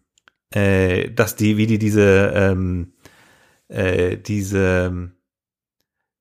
äh, 0.53 1.09
dass 1.11 1.35
die, 1.35 1.57
wie 1.57 1.67
die 1.67 1.79
diese 1.79 2.31
ähm, 2.35 2.93
äh, 3.67 4.17
diese 4.17 4.91
äh, 4.93 5.14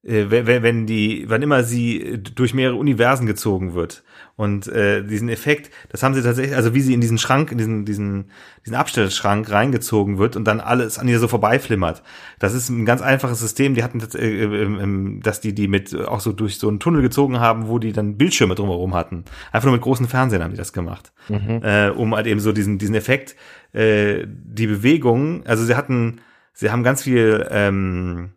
wenn, 0.05 0.63
wenn 0.63 0.87
die, 0.87 1.25
wann 1.29 1.43
immer 1.43 1.65
sie 1.65 2.21
durch 2.35 2.53
mehrere 2.53 2.77
Universen 2.77 3.27
gezogen 3.27 3.75
wird. 3.75 4.05
Und 4.37 4.67
äh, 4.67 5.05
diesen 5.05 5.29
Effekt, 5.29 5.71
das 5.91 6.03
haben 6.03 6.13
sie 6.13 6.23
tatsächlich, 6.23 6.57
also 6.57 6.75
wie 6.75 6.81
sie 6.81 6.93
in 6.93 7.01
diesen 7.01 7.19
Schrank, 7.19 7.53
in 7.53 7.59
diesen, 7.59 7.85
diesen, 7.85 8.31
diesen 8.67 8.75
Abstellschrank 8.75 9.49
reingezogen 9.51 10.19
wird 10.19 10.35
und 10.35 10.45
dann 10.45 10.61
alles 10.61 10.99
an 10.99 11.07
ihr 11.07 11.21
so 11.21 11.29
vorbeiflimmert. 11.29 12.03
Das 12.41 12.53
ist 12.53 12.69
ein 12.69 12.85
ganz 12.85 13.01
einfaches 13.01 13.39
System. 13.39 13.75
Die 13.75 13.85
hatten, 13.85 14.01
äh, 14.15 14.45
äh, 14.45 15.21
dass 15.21 15.41
die 15.41 15.55
die 15.55 15.69
mit 15.69 15.95
auch 15.97 16.21
so 16.21 16.33
durch 16.33 16.59
so 16.59 16.69
einen 16.69 16.81
Tunnel 16.81 17.01
gezogen 17.01 17.39
haben, 17.39 17.69
wo 17.69 17.79
die 17.79 17.93
dann 17.93 18.17
Bildschirme 18.17 18.57
drumherum 18.57 18.95
hatten. 18.95 19.25
Einfach 19.53 19.67
nur 19.67 19.75
mit 19.75 19.83
großen 19.83 20.09
Fernsehern 20.09 20.43
haben 20.43 20.51
die 20.51 20.59
das 20.59 20.73
gemacht, 20.73 21.13
mhm. 21.29 21.61
äh, 21.63 21.91
um 21.91 22.15
halt 22.15 22.27
eben 22.27 22.41
so 22.41 22.53
diesen 22.53 22.79
diesen 22.79 22.97
Effekt, 22.97 23.37
äh, 23.73 24.27
die 24.27 24.67
Bewegung. 24.67 25.47
Also 25.47 25.65
sie 25.65 25.77
hatten, 25.77 26.21
sie 26.53 26.71
haben 26.71 26.83
ganz 26.83 27.05
viel 27.05 27.47
ähm, 27.51 28.31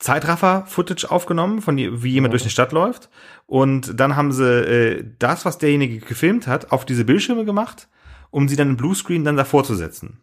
Zeitraffer-Footage 0.00 1.10
aufgenommen, 1.10 1.62
von 1.62 1.76
wie 1.76 2.10
jemand 2.10 2.32
durch 2.32 2.42
die 2.42 2.50
Stadt 2.50 2.72
läuft. 2.72 3.08
Und 3.46 3.98
dann 4.00 4.16
haben 4.16 4.32
sie 4.32 4.44
äh, 4.44 5.04
das, 5.18 5.44
was 5.44 5.58
derjenige 5.58 5.98
gefilmt 5.98 6.46
hat, 6.46 6.72
auf 6.72 6.84
diese 6.84 7.04
Bildschirme 7.04 7.44
gemacht, 7.44 7.88
um 8.30 8.48
sie 8.48 8.56
dann 8.56 8.70
im 8.70 8.76
Bluescreen 8.76 9.24
dann 9.24 9.36
davor 9.36 9.64
zu 9.64 9.74
setzen. 9.74 10.20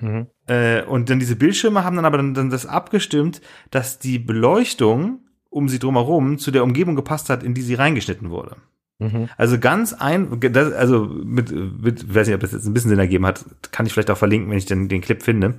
Mhm. 0.00 0.26
Äh, 0.46 0.82
und 0.82 1.10
dann 1.10 1.18
diese 1.18 1.36
Bildschirme 1.36 1.84
haben 1.84 1.96
dann 1.96 2.04
aber 2.04 2.16
dann, 2.16 2.34
dann 2.34 2.50
das 2.50 2.66
abgestimmt, 2.66 3.40
dass 3.70 3.98
die 3.98 4.18
Beleuchtung 4.18 5.20
um 5.50 5.68
sie 5.68 5.78
drumherum 5.78 6.38
zu 6.38 6.50
der 6.50 6.62
Umgebung 6.62 6.94
gepasst 6.96 7.30
hat, 7.30 7.42
in 7.42 7.54
die 7.54 7.62
sie 7.62 7.74
reingeschnitten 7.74 8.30
wurde. 8.30 8.56
Mhm. 8.98 9.28
Also 9.36 9.58
ganz 9.58 9.92
ein, 9.92 10.40
das, 10.40 10.72
also 10.72 11.04
mit, 11.06 11.50
mit, 11.50 12.14
weiß 12.14 12.26
nicht, 12.26 12.34
ob 12.34 12.40
das 12.40 12.52
jetzt 12.52 12.66
ein 12.66 12.74
bisschen 12.74 12.90
Sinn 12.90 12.98
ergeben 12.98 13.26
hat, 13.26 13.44
kann 13.70 13.86
ich 13.86 13.92
vielleicht 13.92 14.10
auch 14.10 14.18
verlinken, 14.18 14.50
wenn 14.50 14.58
ich 14.58 14.66
den, 14.66 14.88
den 14.88 15.00
Clip 15.00 15.22
finde. 15.22 15.54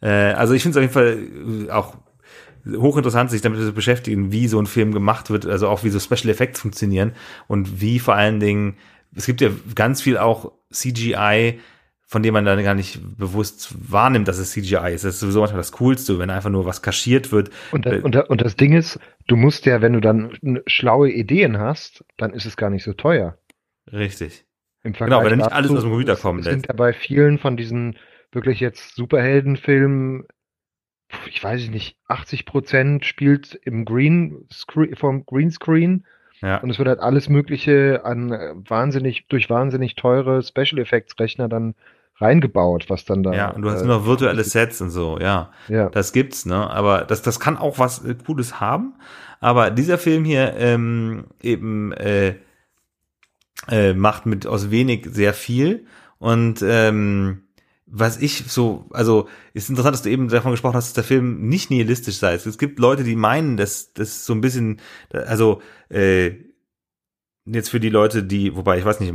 Äh, 0.00 0.08
also 0.08 0.54
ich 0.54 0.62
finde 0.62 0.78
es 0.78 0.88
auf 0.88 0.96
jeden 0.96 1.68
Fall 1.68 1.70
auch 1.70 1.96
hochinteressant, 2.66 3.30
sich 3.30 3.42
damit 3.42 3.60
zu 3.60 3.72
beschäftigen, 3.72 4.32
wie 4.32 4.48
so 4.48 4.60
ein 4.60 4.66
Film 4.66 4.92
gemacht 4.92 5.30
wird, 5.30 5.46
also 5.46 5.68
auch 5.68 5.84
wie 5.84 5.90
so 5.90 6.00
Special 6.00 6.30
Effects 6.30 6.60
funktionieren 6.60 7.12
und 7.46 7.80
wie 7.80 7.98
vor 7.98 8.14
allen 8.14 8.40
Dingen, 8.40 8.76
es 9.14 9.26
gibt 9.26 9.40
ja 9.40 9.50
ganz 9.74 10.02
viel 10.02 10.18
auch 10.18 10.52
CGI, 10.72 11.60
von 12.08 12.22
dem 12.22 12.34
man 12.34 12.44
dann 12.44 12.62
gar 12.62 12.74
nicht 12.74 13.00
bewusst 13.18 13.74
wahrnimmt, 13.90 14.28
dass 14.28 14.38
es 14.38 14.52
CGI 14.52 14.94
ist. 14.94 15.04
Das 15.04 15.14
ist 15.14 15.20
sowieso 15.20 15.40
manchmal 15.40 15.60
das 15.60 15.72
Coolste, 15.72 16.18
wenn 16.18 16.30
einfach 16.30 16.50
nur 16.50 16.64
was 16.64 16.80
kaschiert 16.80 17.32
wird. 17.32 17.50
Und, 17.72 17.84
das, 17.84 18.02
und, 18.02 18.16
und 18.16 18.40
das 18.40 18.54
Ding 18.54 18.74
ist, 18.74 19.00
du 19.26 19.34
musst 19.34 19.66
ja, 19.66 19.82
wenn 19.82 19.92
du 19.92 20.00
dann 20.00 20.62
schlaue 20.66 21.10
Ideen 21.10 21.58
hast, 21.58 22.04
dann 22.16 22.32
ist 22.32 22.46
es 22.46 22.56
gar 22.56 22.70
nicht 22.70 22.84
so 22.84 22.92
teuer. 22.92 23.38
Richtig. 23.92 24.44
Im 24.84 24.94
Vergleich 24.94 25.18
genau, 25.18 25.30
wenn 25.30 25.38
nicht 25.38 25.52
alles 25.52 25.70
aus 25.72 25.80
dem 25.80 25.90
Computer 25.90 26.14
kommen 26.14 26.38
lässt. 26.38 26.50
sind 26.50 26.68
ja 26.68 26.74
bei 26.74 26.92
vielen 26.92 27.38
von 27.38 27.56
diesen 27.56 27.98
wirklich 28.30 28.60
jetzt 28.60 28.94
Superheldenfilmen 28.94 30.26
ich 31.28 31.42
weiß 31.42 31.68
nicht, 31.68 31.96
80 32.08 32.46
Prozent 32.46 33.04
spielt 33.04 33.54
im 33.64 33.84
Green 33.84 34.46
vom 34.94 35.24
Greenscreen. 35.24 36.04
Ja. 36.42 36.58
Und 36.58 36.70
es 36.70 36.78
wird 36.78 36.88
halt 36.88 37.00
alles 37.00 37.28
Mögliche 37.28 38.04
an 38.04 38.32
äh, 38.32 38.52
wahnsinnig, 38.56 39.26
durch 39.28 39.48
wahnsinnig 39.48 39.94
teure 39.94 40.42
Special 40.42 40.78
Effects 40.78 41.18
Rechner 41.18 41.48
dann 41.48 41.74
reingebaut, 42.18 42.86
was 42.88 43.04
dann 43.04 43.22
da. 43.22 43.32
Ja, 43.32 43.50
und 43.50 43.62
du 43.62 43.70
hast 43.70 43.82
äh, 43.82 43.86
nur 43.86 43.98
noch 43.98 44.06
virtuelle 44.06 44.44
Sets 44.44 44.80
und 44.80 44.90
so, 44.90 45.18
ja. 45.18 45.50
Ja. 45.68 45.88
Das 45.88 46.12
gibt's, 46.12 46.46
ne? 46.46 46.68
Aber 46.70 47.02
das, 47.02 47.22
das 47.22 47.40
kann 47.40 47.56
auch 47.56 47.78
was 47.78 48.04
äh, 48.04 48.14
Cooles 48.14 48.60
haben. 48.60 48.94
Aber 49.40 49.70
dieser 49.70 49.98
Film 49.98 50.24
hier 50.24 50.54
ähm, 50.56 51.26
eben 51.42 51.92
äh, 51.92 52.36
äh, 53.68 53.94
macht 53.94 54.26
mit 54.26 54.46
aus 54.46 54.70
wenig 54.70 55.06
sehr 55.10 55.34
viel. 55.34 55.86
Und 56.18 56.62
ähm, 56.66 57.42
was 57.86 58.20
ich 58.20 58.44
so, 58.48 58.86
also 58.90 59.28
ist 59.54 59.70
interessant, 59.70 59.94
dass 59.94 60.02
du 60.02 60.10
eben 60.10 60.28
davon 60.28 60.50
gesprochen 60.50 60.74
hast, 60.74 60.88
dass 60.88 60.94
der 60.94 61.04
Film 61.04 61.48
nicht 61.48 61.70
nihilistisch 61.70 62.16
sei. 62.16 62.34
Es 62.34 62.58
gibt 62.58 62.78
Leute, 62.80 63.04
die 63.04 63.16
meinen, 63.16 63.56
dass 63.56 63.92
das 63.92 64.26
so 64.26 64.32
ein 64.32 64.40
bisschen, 64.40 64.80
also 65.10 65.62
äh, 65.88 66.32
jetzt 67.46 67.70
für 67.70 67.78
die 67.78 67.88
Leute, 67.88 68.24
die, 68.24 68.56
wobei 68.56 68.78
ich 68.78 68.84
weiß 68.84 68.98
nicht, 69.00 69.14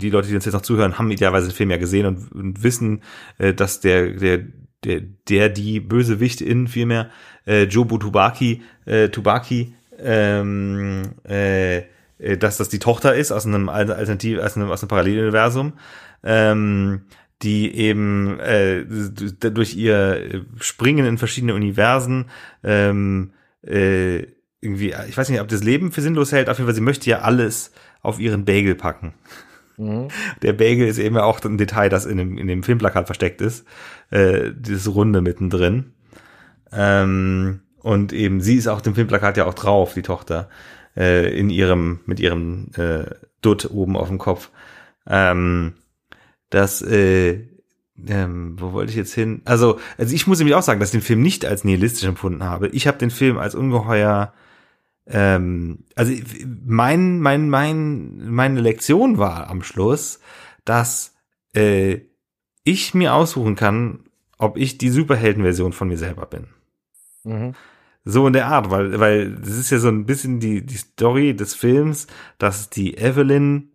die 0.00 0.10
Leute, 0.10 0.28
die 0.28 0.34
uns 0.34 0.44
jetzt 0.44 0.54
noch 0.54 0.60
zuhören, 0.60 0.98
haben 0.98 1.10
idealerweise 1.10 1.48
den 1.48 1.54
Film 1.54 1.70
ja 1.70 1.78
gesehen 1.78 2.06
und, 2.06 2.32
und 2.32 2.62
wissen, 2.62 3.02
äh, 3.38 3.54
dass 3.54 3.80
der, 3.80 4.10
der, 4.10 4.40
der, 4.84 5.00
der, 5.00 5.48
die 5.48 5.80
Bösewichtin 5.80 6.68
vielmehr, 6.68 7.10
äh, 7.46 7.64
Jobu 7.64 7.96
Tubaki, 7.96 8.62
äh, 8.84 9.08
Tubaki, 9.08 9.74
ähm, 9.98 11.12
äh, 11.26 11.84
äh, 12.22 12.36
dass 12.36 12.56
das 12.56 12.68
die 12.68 12.78
Tochter 12.78 13.14
ist 13.14 13.32
aus 13.32 13.46
einem 13.46 13.68
Alternativ, 13.68 14.38
aus 14.38 14.56
einem, 14.56 14.70
aus 14.70 14.82
einem 14.82 14.88
Paralleluniversum. 14.88 15.74
Ähm, 16.24 17.02
die 17.42 17.74
eben 17.74 18.38
äh, 18.40 18.84
durch 18.84 19.74
ihr 19.74 20.44
Springen 20.60 21.06
in 21.06 21.18
verschiedene 21.18 21.54
Universen 21.54 22.26
ähm, 22.62 23.32
äh, 23.62 24.26
irgendwie, 24.60 24.94
ich 25.08 25.16
weiß 25.16 25.28
nicht, 25.28 25.40
ob 25.40 25.48
das 25.48 25.64
Leben 25.64 25.90
für 25.90 26.00
sinnlos 26.00 26.30
hält, 26.30 26.48
auf 26.48 26.58
jeden 26.58 26.68
Fall, 26.68 26.74
sie 26.74 26.80
möchte 26.80 27.10
ja 27.10 27.20
alles 27.20 27.72
auf 28.00 28.20
ihren 28.20 28.44
Bagel 28.44 28.76
packen. 28.76 29.14
Mhm. 29.76 30.08
Der 30.42 30.52
Bagel 30.52 30.86
ist 30.86 30.98
eben 30.98 31.18
auch 31.18 31.40
ein 31.44 31.58
Detail, 31.58 31.88
das 31.88 32.06
in 32.06 32.16
dem, 32.16 32.38
in 32.38 32.46
dem 32.46 32.62
Filmplakat 32.62 33.06
versteckt 33.06 33.40
ist. 33.40 33.66
Äh, 34.10 34.52
dieses 34.54 34.94
Runde 34.94 35.20
mittendrin. 35.20 35.92
Ähm, 36.72 37.60
und 37.80 38.12
eben, 38.12 38.40
sie 38.40 38.56
ist 38.56 38.68
auch 38.68 38.80
dem 38.80 38.94
Filmplakat 38.94 39.36
ja 39.36 39.46
auch 39.46 39.54
drauf, 39.54 39.94
die 39.94 40.02
Tochter, 40.02 40.48
äh, 40.96 41.36
in 41.36 41.50
ihrem, 41.50 42.00
mit 42.06 42.20
ihrem 42.20 42.70
äh, 42.76 43.06
Dutt 43.40 43.68
oben 43.70 43.96
auf 43.96 44.08
dem 44.08 44.18
Kopf. 44.18 44.50
Ähm, 45.08 45.74
dass 46.52 46.82
äh, 46.82 47.48
ähm, 48.06 48.56
wo 48.58 48.72
wollte 48.72 48.90
ich 48.90 48.96
jetzt 48.96 49.14
hin? 49.14 49.42
Also, 49.44 49.78
also 49.98 50.14
ich 50.14 50.26
muss 50.26 50.38
nämlich 50.38 50.54
auch 50.54 50.62
sagen, 50.62 50.80
dass 50.80 50.90
ich 50.90 51.00
den 51.00 51.06
Film 51.06 51.22
nicht 51.22 51.44
als 51.44 51.64
nihilistisch 51.64 52.08
empfunden 52.08 52.44
habe. 52.44 52.68
Ich 52.68 52.86
habe 52.86 52.98
den 52.98 53.10
Film 53.10 53.38
als 53.38 53.54
ungeheuer 53.54 54.32
ähm, 55.06 55.84
also 55.96 56.12
mein, 56.64 57.20
mein, 57.20 57.50
mein, 57.50 58.30
meine 58.30 58.60
Lektion 58.60 59.18
war 59.18 59.50
am 59.50 59.62
Schluss, 59.62 60.20
dass 60.64 61.14
äh, 61.54 62.00
ich 62.64 62.94
mir 62.94 63.14
aussuchen 63.14 63.56
kann, 63.56 64.04
ob 64.38 64.56
ich 64.56 64.78
die 64.78 64.90
Superheldenversion 64.90 65.72
von 65.72 65.88
mir 65.88 65.98
selber 65.98 66.26
bin. 66.26 66.46
Mhm. 67.24 67.54
So 68.04 68.26
in 68.26 68.32
der 68.32 68.46
Art, 68.46 68.70
weil, 68.70 68.98
weil 68.98 69.32
das 69.36 69.50
ist 69.50 69.70
ja 69.70 69.78
so 69.78 69.88
ein 69.88 70.06
bisschen 70.06 70.40
die, 70.40 70.64
die 70.64 70.76
Story 70.76 71.34
des 71.34 71.54
Films, 71.54 72.06
dass 72.38 72.68
die 72.70 72.96
Evelyn 72.96 73.71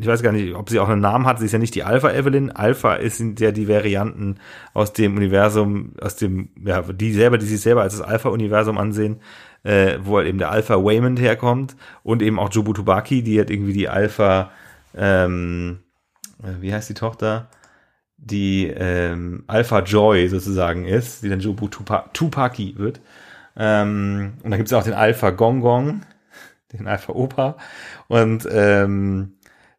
ich 0.00 0.06
weiß 0.06 0.22
gar 0.22 0.32
nicht, 0.32 0.54
ob 0.54 0.68
sie 0.68 0.80
auch 0.80 0.88
einen 0.88 1.00
Namen 1.00 1.26
hat, 1.26 1.38
sie 1.38 1.46
ist 1.46 1.52
ja 1.52 1.58
nicht 1.58 1.74
die 1.74 1.84
Alpha 1.84 2.10
Evelyn. 2.10 2.50
Alpha 2.50 2.98
sind 3.08 3.40
ja 3.40 3.52
die 3.52 3.68
Varianten 3.68 4.36
aus 4.74 4.92
dem 4.92 5.16
Universum, 5.16 5.92
aus 6.00 6.16
dem, 6.16 6.50
ja, 6.64 6.82
die 6.82 7.12
selber, 7.12 7.38
die 7.38 7.46
sich 7.46 7.60
selber 7.60 7.82
als 7.82 7.96
das 7.96 8.06
Alpha-Universum 8.06 8.78
ansehen, 8.78 9.20
äh, 9.62 9.98
wo 10.02 10.16
halt 10.16 10.28
eben 10.28 10.38
der 10.38 10.50
Alpha 10.50 10.76
Waymond 10.76 11.20
herkommt 11.20 11.76
und 12.02 12.22
eben 12.22 12.38
auch 12.38 12.50
Jobutubaki, 12.50 13.22
die 13.22 13.40
hat 13.40 13.50
irgendwie 13.50 13.72
die 13.72 13.88
Alpha, 13.88 14.50
ähm, 14.96 15.80
äh, 16.42 16.60
wie 16.60 16.72
heißt 16.72 16.88
die 16.88 16.94
Tochter? 16.94 17.48
Die 18.18 18.66
ähm, 18.66 19.44
Alpha 19.46 19.80
Joy 19.80 20.28
sozusagen 20.28 20.86
ist, 20.86 21.22
die 21.22 21.28
dann 21.28 21.40
Jobutupaki 21.40 22.74
wird. 22.76 23.00
Ähm, 23.56 24.34
und 24.42 24.50
dann 24.50 24.58
gibt 24.58 24.68
es 24.68 24.72
auch 24.72 24.84
den 24.84 24.94
Alpha 24.94 25.30
Gong 25.30 25.60
Gong, 25.60 26.02
den 26.72 26.88
Alpha 26.88 27.12
Opa. 27.12 27.56
Und 28.08 28.48
ähm, 28.50 29.35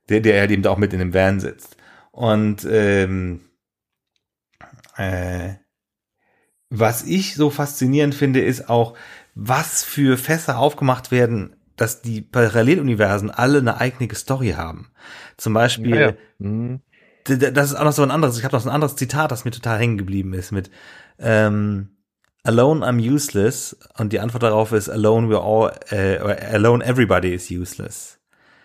der, 0.10 0.22
der 0.22 0.40
halt 0.40 0.52
eben 0.52 0.66
auch 0.66 0.78
mit 0.78 0.94
in 0.94 1.00
dem 1.00 1.14
Van 1.14 1.40
sitzt. 1.40 1.78
Und 2.12 2.66
ähm, 2.70 3.42
äh, 4.96 5.56
was 6.70 7.04
ich 7.04 7.36
so 7.36 7.50
faszinierend 7.50 8.16
finde, 8.16 8.42
ist 8.42 8.70
auch, 8.70 8.96
was 9.36 9.84
für 9.84 10.18
Fässer 10.18 10.58
aufgemacht 10.58 11.12
werden, 11.12 11.56
dass 11.76 12.02
die 12.02 12.22
Paralleluniversen 12.22 13.30
alle 13.30 13.60
eine 13.60 13.80
eigene 13.80 14.14
Story 14.16 14.52
haben. 14.58 14.92
Zum 15.38 15.54
Beispiel, 15.54 15.96
ja, 15.96 16.02
ja. 16.10 16.14
Mhm. 16.40 16.82
das 17.24 17.72
ist 17.72 17.76
auch 17.76 17.84
noch 17.84 17.92
so 17.92 18.04
ein 18.04 18.12
anderes, 18.12 18.38
ich 18.38 18.44
habe 18.44 18.56
noch 18.56 18.64
so 18.64 18.70
ein 18.70 18.76
anderes 18.76 18.96
Zitat, 18.96 19.32
das 19.32 19.46
mir 19.46 19.52
total 19.52 19.78
hängen 19.78 19.98
geblieben 19.98 20.34
ist 20.34 20.52
mit 20.52 20.72
ähm, 21.20 21.98
Alone 22.44 22.86
I'm 22.86 23.00
useless 23.00 23.78
und 23.98 24.14
die 24.14 24.20
Antwort 24.20 24.44
darauf 24.44 24.72
ist 24.72 24.90
Alone 24.90 25.28
we're 25.28 25.44
all, 25.44 25.74
äh, 25.92 26.18
Alone 26.54 26.84
everybody 26.84 27.34
is 27.34 27.52
useless. 27.52 28.20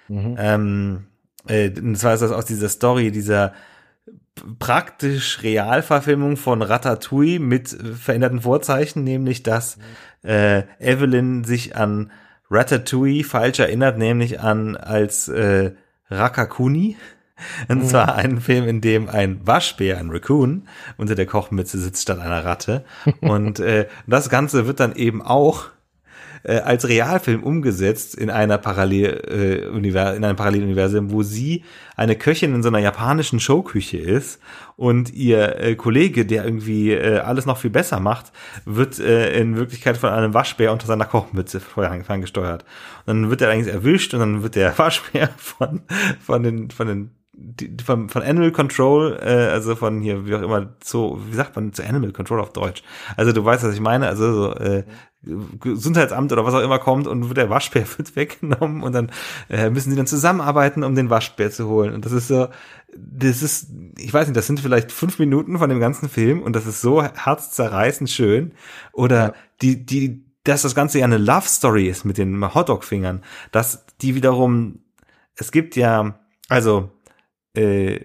Mhm. 0.09 0.37
Ähm, 0.39 1.07
äh, 1.47 1.71
und 1.71 1.97
zwar 1.97 2.15
ist 2.15 2.21
das 2.21 2.33
aus 2.33 2.45
dieser 2.45 2.69
Story, 2.69 3.11
dieser 3.11 3.53
praktisch 4.59 5.43
Realverfilmung 5.43 6.37
von 6.37 6.63
Ratatouille 6.63 7.39
mit 7.39 7.69
veränderten 7.69 8.41
Vorzeichen, 8.41 9.05
nämlich 9.05 9.43
dass 9.43 9.79
äh, 10.23 10.63
Evelyn 10.81 11.45
sich 11.45 11.77
an 11.77 12.11
Ratatouille 12.51 13.25
falsch 13.25 13.61
erinnert, 13.61 13.99
nämlich 13.99 14.41
an 14.41 14.77
als 14.77 15.29
äh, 15.29 15.73
Rakakuni. 16.11 16.97
Und 17.69 17.83
mhm. 17.83 17.87
zwar 17.87 18.15
einen 18.15 18.41
Film, 18.41 18.69
in 18.69 18.81
dem 18.81 19.09
ein 19.09 19.45
Waschbär, 19.47 19.99
ein 19.99 20.11
Raccoon, 20.11 20.69
unter 20.97 21.15
der 21.15 21.27
Kochmütze 21.27 21.79
sitzt 21.79 22.03
statt 22.03 22.21
einer 22.21 22.45
Ratte. 22.45 22.85
Und 23.21 23.59
äh, 23.59 23.89
das 24.07 24.29
Ganze 24.29 24.67
wird 24.67 24.81
dann 24.81 24.95
eben 24.95 25.23
auch 25.23 25.71
äh, 26.45 26.59
als 26.59 26.89
Realfilm 26.89 27.43
umgesetzt 27.43 28.15
in 28.15 28.31
einer 28.31 28.59
Parallel 28.59 29.67
äh, 29.67 29.69
Univers 29.69 30.17
in 30.17 30.25
einem 30.25 30.37
Paralleluniversum, 30.37 31.11
wo 31.11 31.23
sie 31.23 31.65
eine 31.97 32.17
Köchin 32.17 32.55
in 32.55 32.63
so 32.63 32.69
einer 32.69 32.79
japanischen 32.79 33.41
Showküche 33.41 33.99
ist 33.99 34.41
und 34.77 35.13
ihr 35.13 35.59
äh, 35.61 35.75
Kollege, 35.75 36.27
der 36.27 36.45
irgendwie 36.45 36.93
äh, 36.93 37.19
alles 37.19 37.47
noch 37.47 37.59
viel 37.59 37.71
besser 37.71 38.01
macht, 38.01 38.33
wird 38.65 38.99
äh, 38.99 39.39
in 39.39 39.57
Wirklichkeit 39.57 39.97
von 39.97 40.11
einem 40.11 40.35
Waschbär 40.35 40.73
unter 40.73 40.87
seiner 40.87 41.05
Kochmütze 41.05 41.61
gesteuert. 42.21 42.65
Und 43.07 43.07
dann 43.07 43.31
wird 43.31 43.41
er 43.41 43.51
eigentlich 43.51 43.73
erwischt 43.73 44.15
und 44.15 44.21
dann 44.21 44.43
wird 44.43 44.57
der 44.57 44.77
Waschbär 44.79 45.31
von 45.37 45.83
von 46.21 46.43
den 46.43 46.71
von 46.71 46.87
den 46.87 47.11
die, 47.35 47.77
von, 47.83 48.09
von 48.09 48.23
Animal 48.23 48.53
Control, 48.53 49.19
äh, 49.21 49.49
also 49.51 49.75
von 49.75 50.01
hier, 50.01 50.27
wie 50.27 50.35
auch 50.35 50.43
immer, 50.43 50.75
so, 50.85 51.21
wie 51.29 51.35
sagt 51.35 51.57
man 51.57 51.73
zu 51.73 51.83
Animal 51.83 52.13
Control 52.13 52.41
auf 52.41 52.53
Deutsch? 52.53 52.83
Also 53.17 53.33
du 53.33 53.45
weißt, 53.45 53.65
was 53.65 53.75
ich 53.75 53.81
meine, 53.81 54.07
also 54.07 54.33
so, 54.33 54.55
äh, 54.55 54.85
Gesundheitsamt 55.25 56.33
oder 56.33 56.45
was 56.45 56.55
auch 56.55 56.63
immer 56.63 56.81
kommt 56.81 57.07
und 57.07 57.29
wird 57.29 57.39
der 57.39 57.49
Waschbär 57.49 57.87
wird 57.97 58.17
weggenommen 58.17 58.83
und 58.83 58.93
dann 58.93 59.11
äh, 59.49 59.71
müssen 59.71 59.91
sie 59.91 59.97
dann 59.97 60.07
zusammenarbeiten, 60.07 60.83
um 60.83 60.95
den 60.95 61.11
Waschbär 61.11 61.51
zu 61.51 61.69
holen. 61.69 61.95
Und 61.95 62.05
das 62.05 62.13
ist 62.13 62.29
so, 62.29 62.49
das 62.97 63.43
ist, 63.43 63.69
ich 63.99 64.13
weiß 64.13 64.27
nicht, 64.27 64.37
das 64.37 64.47
sind 64.47 64.61
vielleicht 64.61 64.93
fünf 64.93 65.19
Minuten 65.19 65.59
von 65.59 65.71
dem 65.71 65.81
ganzen 65.81 66.09
Film 66.09 66.43
und 66.43 66.55
das 66.55 66.67
ist 66.67 66.81
so 66.81 67.03
herzzerreißend 67.03 68.11
schön. 68.11 68.53
Oder 68.93 69.19
ja. 69.19 69.35
die, 69.63 69.87
die, 69.87 70.25
dass 70.45 70.63
das 70.63 70.75
Ganze 70.75 70.99
ja 70.99 71.05
eine 71.05 71.19
Love 71.19 71.47
Story 71.47 71.89
ist 71.89 72.05
mit 72.05 72.19
den 72.19 72.55
Hotdog-Fingern, 72.55 73.23
dass 73.53 73.87
die 74.01 74.17
wiederum, 74.17 74.81
es 75.37 75.53
gibt 75.53 75.77
ja, 75.77 76.19
also 76.49 76.91
äh, 77.57 78.01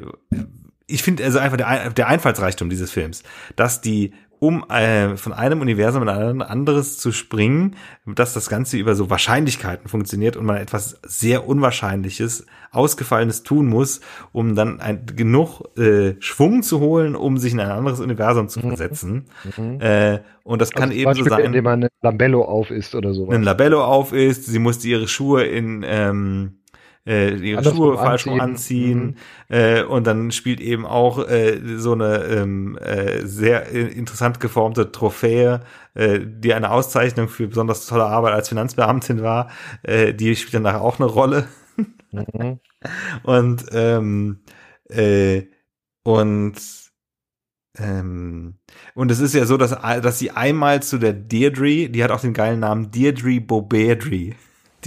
ich 0.87 1.03
finde 1.03 1.23
also 1.25 1.39
einfach 1.39 1.57
der, 1.57 1.89
der 1.89 2.07
Einfallsreichtum 2.07 2.69
dieses 2.69 2.91
Films, 2.91 3.23
dass 3.55 3.81
die 3.81 4.13
um 4.39 4.69
äh, 4.69 5.17
von 5.17 5.33
einem 5.33 5.61
Universum 5.61 6.03
in 6.03 6.09
ein 6.09 6.41
anderes 6.41 6.97
zu 6.97 7.11
springen, 7.11 7.75
dass 8.05 8.33
das 8.33 8.49
Ganze 8.49 8.77
über 8.77 8.93
so 8.93 9.09
Wahrscheinlichkeiten 9.09 9.89
funktioniert 9.89 10.37
und 10.37 10.45
man 10.45 10.57
etwas 10.57 10.99
sehr 11.03 11.47
Unwahrscheinliches, 11.47 12.45
Ausgefallenes 12.71 13.43
tun 13.43 13.65
muss, 13.67 14.01
um 14.33 14.55
dann 14.55 14.79
ein, 14.79 15.05
genug 15.07 15.75
äh, 15.77 16.15
Schwung 16.19 16.61
zu 16.61 16.79
holen, 16.79 17.15
um 17.15 17.37
sich 17.37 17.53
in 17.53 17.59
ein 17.59 17.71
anderes 17.71 17.99
Universum 17.99 18.47
zu 18.47 18.59
mhm. 18.59 18.67
versetzen. 18.67 19.25
Mhm. 19.57 19.81
Äh, 19.81 20.19
und 20.43 20.61
das 20.61 20.71
also 20.71 20.81
kann 20.81 20.91
eben 20.91 21.13
so 21.15 21.23
sein. 21.23 21.45
Indem 21.45 21.63
man 21.63 21.83
ein 21.85 21.89
Labello 22.03 22.43
auf 22.43 22.69
ist 22.69 22.93
oder 22.93 23.13
so. 23.13 23.29
Ein 23.29 23.43
Labello 23.43 23.83
auf 23.83 24.13
ist, 24.13 24.45
sie 24.45 24.59
musste 24.59 24.87
ihre 24.87 25.07
Schuhe 25.07 25.45
in 25.45 25.83
ähm, 25.87 26.59
äh, 27.07 27.33
ihre 27.35 27.59
Andersrum 27.59 27.93
Schuhe 27.93 27.97
falsch 27.97 28.27
anziehen, 28.27 28.41
anziehen 28.41 29.17
mhm. 29.49 29.55
äh, 29.55 29.83
und 29.83 30.05
dann 30.05 30.31
spielt 30.31 30.59
eben 30.59 30.85
auch 30.85 31.27
äh, 31.27 31.59
so 31.77 31.93
eine 31.93 32.25
ähm, 32.25 32.77
äh, 32.77 33.25
sehr 33.25 33.69
interessant 33.69 34.39
geformte 34.39 34.91
Trophäe, 34.91 35.61
äh, 35.93 36.19
die 36.21 36.53
eine 36.53 36.71
Auszeichnung 36.71 37.29
für 37.29 37.47
besonders 37.47 37.87
tolle 37.87 38.05
Arbeit 38.05 38.33
als 38.33 38.49
Finanzbeamtin 38.49 39.23
war, 39.23 39.49
äh, 39.83 40.13
die 40.13 40.35
spielt 40.35 40.55
dann 40.55 40.63
nachher 40.63 40.81
auch 40.81 40.99
eine 40.99 41.07
Rolle. 41.07 41.47
Mhm. 42.11 42.59
und 43.23 43.65
ähm, 43.71 44.39
äh, 44.89 45.43
und 46.03 46.55
ähm, 47.79 48.55
und 48.95 49.11
es 49.11 49.19
ist 49.19 49.35
ja 49.35 49.45
so, 49.45 49.55
dass, 49.55 49.69
dass 49.69 50.19
sie 50.19 50.31
einmal 50.31 50.81
zu 50.81 50.97
der 50.97 51.13
Deirdre, 51.13 51.89
die 51.89 52.03
hat 52.03 52.11
auch 52.11 52.21
den 52.21 52.33
geilen 52.33 52.59
Namen 52.59 52.91
Deirdre 52.91 53.39
Bobedry 53.39 54.35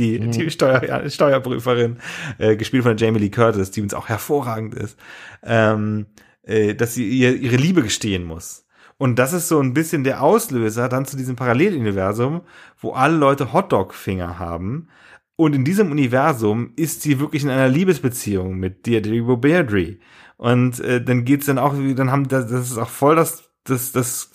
die, 0.00 0.18
mhm. 0.18 0.32
die 0.32 0.50
Steuer, 0.50 1.08
Steuerprüferin, 1.08 1.98
äh, 2.38 2.56
gespielt 2.56 2.82
von 2.82 2.96
Jamie 2.96 3.20
Lee 3.20 3.30
Curtis, 3.30 3.70
die 3.70 3.82
uns 3.82 3.94
auch 3.94 4.08
hervorragend 4.08 4.74
ist, 4.74 4.98
ähm, 5.44 6.06
äh, 6.42 6.74
dass 6.74 6.94
sie 6.94 7.08
ihr, 7.08 7.36
ihre 7.36 7.56
Liebe 7.56 7.82
gestehen 7.82 8.24
muss. 8.24 8.66
Und 8.96 9.18
das 9.18 9.32
ist 9.32 9.48
so 9.48 9.60
ein 9.60 9.72
bisschen 9.72 10.04
der 10.04 10.22
Auslöser 10.22 10.88
dann 10.88 11.06
zu 11.06 11.16
diesem 11.16 11.36
Paralleluniversum, 11.36 12.42
wo 12.78 12.92
alle 12.92 13.16
Leute 13.16 13.52
Hotdog-Finger 13.52 14.38
haben. 14.38 14.88
Und 15.36 15.54
in 15.54 15.64
diesem 15.64 15.90
Universum 15.90 16.72
ist 16.76 17.00
sie 17.00 17.18
wirklich 17.18 17.42
in 17.42 17.48
einer 17.48 17.68
Liebesbeziehung 17.68 18.56
mit 18.56 18.86
Deirdre 18.86 19.22
Boberdry. 19.22 20.00
Und 20.36 20.80
äh, 20.80 21.02
dann 21.02 21.24
geht's 21.24 21.46
dann 21.46 21.58
auch, 21.58 21.74
dann 21.96 22.10
haben 22.10 22.28
das, 22.28 22.50
das 22.50 22.70
ist 22.70 22.78
auch 22.78 22.90
voll 22.90 23.16
das, 23.16 23.49
das, 23.64 23.92
das, 23.92 24.31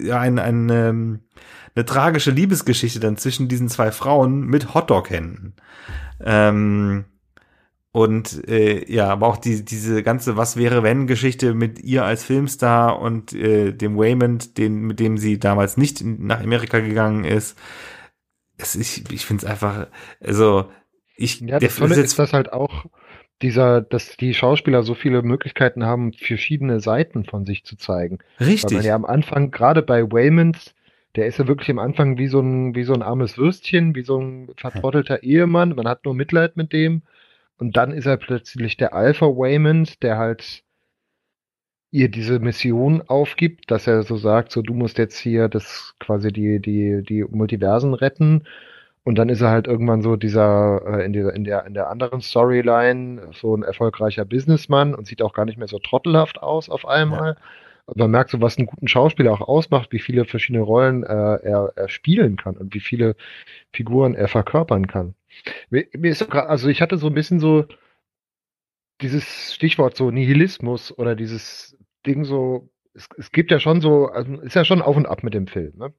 ja, 0.00 0.20
ein, 0.20 0.38
ein, 0.38 0.68
ähm, 0.70 1.20
eine 1.74 1.84
tragische 1.84 2.30
Liebesgeschichte 2.30 3.00
dann 3.00 3.16
zwischen 3.16 3.48
diesen 3.48 3.68
zwei 3.68 3.92
Frauen 3.92 4.46
mit 4.46 4.74
Hotdog-Händen. 4.74 5.54
Ähm, 6.20 7.04
und 7.94 8.48
äh, 8.48 8.92
ja, 8.92 9.08
aber 9.08 9.28
auch 9.28 9.36
die, 9.36 9.64
diese 9.64 10.02
ganze 10.02 10.36
Was 10.36 10.56
wäre 10.56 10.82
wenn 10.82 11.06
Geschichte 11.06 11.54
mit 11.54 11.78
ihr 11.78 12.04
als 12.04 12.24
Filmstar 12.24 12.98
und 12.98 13.32
äh, 13.32 13.72
dem 13.72 13.96
Waymond, 13.96 14.58
den, 14.58 14.80
mit 14.80 14.98
dem 14.98 15.16
sie 15.16 15.38
damals 15.38 15.76
nicht 15.76 16.02
nach 16.04 16.40
Amerika 16.40 16.80
gegangen 16.80 17.24
ist. 17.24 17.56
Es, 18.56 18.74
ich 18.74 19.08
ich 19.12 19.26
finde 19.26 19.44
es 19.46 19.50
einfach, 19.50 19.86
also 20.20 20.70
ich. 21.16 21.40
Ja, 21.40 21.60
das 21.60 21.76
Tolle 21.76 21.94
ist, 21.94 22.18
dass 22.18 22.32
halt 22.32 22.52
auch 22.52 22.86
dieser, 23.44 23.82
dass 23.82 24.16
die 24.16 24.32
Schauspieler 24.32 24.82
so 24.82 24.94
viele 24.94 25.22
Möglichkeiten 25.22 25.84
haben, 25.84 26.14
verschiedene 26.14 26.80
Seiten 26.80 27.24
von 27.24 27.44
sich 27.44 27.62
zu 27.64 27.76
zeigen. 27.76 28.18
Richtig. 28.40 28.70
Weil 28.70 28.78
man 28.78 28.86
ja 28.86 28.94
am 28.94 29.04
Anfang, 29.04 29.50
gerade 29.50 29.82
bei 29.82 30.10
Waymond, 30.10 30.74
der 31.14 31.26
ist 31.26 31.38
ja 31.38 31.46
wirklich 31.46 31.70
am 31.70 31.78
Anfang 31.78 32.16
wie 32.16 32.26
so 32.26 32.40
ein, 32.40 32.74
wie 32.74 32.84
so 32.84 32.94
ein 32.94 33.02
armes 33.02 33.36
Würstchen, 33.36 33.94
wie 33.94 34.02
so 34.02 34.18
ein 34.18 34.48
vertrottelter 34.56 35.22
Ehemann. 35.22 35.74
Man 35.76 35.86
hat 35.86 36.04
nur 36.06 36.14
Mitleid 36.14 36.56
mit 36.56 36.72
dem. 36.72 37.02
Und 37.58 37.76
dann 37.76 37.92
ist 37.92 38.06
er 38.06 38.16
plötzlich 38.16 38.78
der 38.78 38.94
Alpha 38.94 39.26
Waymond, 39.26 40.02
der 40.02 40.16
halt 40.16 40.64
ihr 41.92 42.08
diese 42.08 42.40
Mission 42.40 43.02
aufgibt, 43.02 43.70
dass 43.70 43.86
er 43.86 44.02
so 44.02 44.16
sagt, 44.16 44.50
so 44.50 44.62
du 44.62 44.74
musst 44.74 44.98
jetzt 44.98 45.18
hier 45.18 45.48
das 45.48 45.94
quasi 46.00 46.32
die, 46.32 46.60
die, 46.60 47.02
die 47.02 47.22
Multiversen 47.22 47.94
retten. 47.94 48.44
Und 49.04 49.16
dann 49.16 49.28
ist 49.28 49.42
er 49.42 49.50
halt 49.50 49.66
irgendwann 49.66 50.02
so 50.02 50.16
dieser, 50.16 50.80
äh, 50.86 51.04
in 51.04 51.12
dieser, 51.12 51.34
in 51.34 51.44
der, 51.44 51.66
in 51.66 51.74
der 51.74 51.90
anderen 51.90 52.20
Storyline 52.20 53.30
so 53.32 53.54
ein 53.54 53.62
erfolgreicher 53.62 54.24
Businessman 54.24 54.94
und 54.94 55.06
sieht 55.06 55.20
auch 55.20 55.34
gar 55.34 55.44
nicht 55.44 55.58
mehr 55.58 55.68
so 55.68 55.78
trottelhaft 55.78 56.42
aus 56.42 56.70
auf 56.70 56.86
einmal. 56.86 57.34
Ja 57.34 57.36
man 57.94 58.10
merkt 58.10 58.30
so, 58.30 58.40
was 58.40 58.56
einen 58.56 58.66
guten 58.66 58.88
Schauspieler 58.88 59.32
auch 59.32 59.40
ausmacht, 59.40 59.92
wie 59.92 59.98
viele 59.98 60.24
verschiedene 60.24 60.64
Rollen 60.64 61.02
äh, 61.02 61.06
er, 61.06 61.72
er 61.76 61.88
spielen 61.88 62.36
kann 62.36 62.56
und 62.56 62.74
wie 62.74 62.80
viele 62.80 63.16
Figuren 63.72 64.14
er 64.14 64.28
verkörpern 64.28 64.86
kann. 64.86 65.14
Mir, 65.70 65.86
mir 65.92 66.12
ist 66.12 66.28
grad, 66.30 66.48
also 66.48 66.68
ich 66.68 66.80
hatte 66.80 66.96
so 66.96 67.08
ein 67.08 67.14
bisschen 67.14 67.40
so 67.40 67.66
dieses 69.00 69.52
Stichwort 69.52 69.96
so 69.96 70.10
Nihilismus 70.10 70.96
oder 70.96 71.14
dieses 71.14 71.76
Ding 72.06 72.24
so, 72.24 72.70
es, 72.94 73.08
es 73.18 73.32
gibt 73.32 73.50
ja 73.50 73.58
schon 73.58 73.80
so, 73.80 74.06
also 74.06 74.40
ist 74.40 74.56
ja 74.56 74.64
schon 74.64 74.80
auf 74.80 74.96
und 74.96 75.06
ab 75.06 75.22
mit 75.22 75.34
dem 75.34 75.46
Film. 75.46 75.72
Ne? 75.76 75.92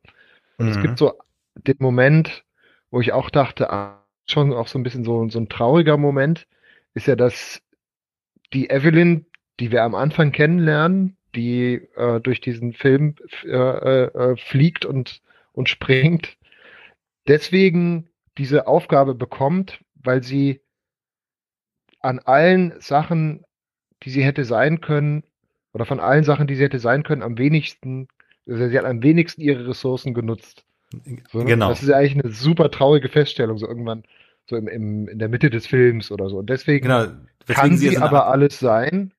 Und 0.57 0.65
mhm. 0.65 0.71
es 0.71 0.81
gibt 0.81 0.93
mhm. 0.93 0.97
so 0.97 1.13
den 1.55 1.77
Moment, 1.79 2.43
wo 2.91 3.01
ich 3.01 3.13
auch 3.13 3.29
dachte, 3.29 3.71
ah, 3.71 4.03
schon 4.27 4.53
auch 4.53 4.67
so 4.67 4.79
ein 4.79 4.83
bisschen 4.83 5.03
so, 5.03 5.27
so 5.29 5.39
ein 5.39 5.49
trauriger 5.49 5.97
Moment, 5.97 6.47
ist 6.93 7.07
ja, 7.07 7.15
dass 7.15 7.61
die 8.53 8.69
Evelyn, 8.69 9.25
die 9.59 9.71
wir 9.71 9.83
am 9.83 9.95
Anfang 9.95 10.31
kennenlernen, 10.31 11.17
die 11.35 11.75
äh, 11.95 12.19
durch 12.21 12.41
diesen 12.41 12.73
Film 12.73 13.15
äh, 13.43 13.49
äh, 13.49 14.37
fliegt 14.37 14.85
und, 14.85 15.21
und 15.51 15.69
springt, 15.69 16.37
deswegen 17.27 18.09
diese 18.37 18.67
Aufgabe 18.67 19.15
bekommt, 19.15 19.79
weil 19.95 20.23
sie 20.23 20.61
an 21.99 22.19
allen 22.19 22.79
Sachen, 22.79 23.45
die 24.03 24.09
sie 24.09 24.23
hätte 24.23 24.45
sein 24.45 24.81
können, 24.81 25.23
oder 25.73 25.85
von 25.85 25.99
allen 25.99 26.23
Sachen, 26.23 26.47
die 26.47 26.55
sie 26.55 26.63
hätte 26.63 26.79
sein 26.79 27.03
können, 27.03 27.21
am 27.21 27.37
wenigsten, 27.37 28.07
also 28.47 28.69
sie 28.69 28.77
hat 28.77 28.85
am 28.85 29.03
wenigsten 29.03 29.41
ihre 29.41 29.67
Ressourcen 29.67 30.13
genutzt. 30.13 30.65
So, 31.31 31.43
genau. 31.43 31.69
Das 31.69 31.81
ist 31.81 31.89
ja 31.89 31.97
eigentlich 31.97 32.23
eine 32.23 32.33
super 32.33 32.71
traurige 32.71 33.09
Feststellung, 33.09 33.57
so 33.57 33.67
irgendwann, 33.67 34.03
so 34.45 34.55
im, 34.55 34.67
im, 34.67 35.07
in 35.07 35.19
der 35.19 35.29
Mitte 35.29 35.49
des 35.49 35.67
Films 35.67 36.11
oder 36.11 36.29
so. 36.29 36.37
Und 36.37 36.49
deswegen, 36.49 36.87
genau. 36.87 37.05
kann 37.47 37.77
sie, 37.77 37.89
sie 37.89 37.97
aber 37.97 38.27
alles 38.27 38.59
sein. 38.59 39.11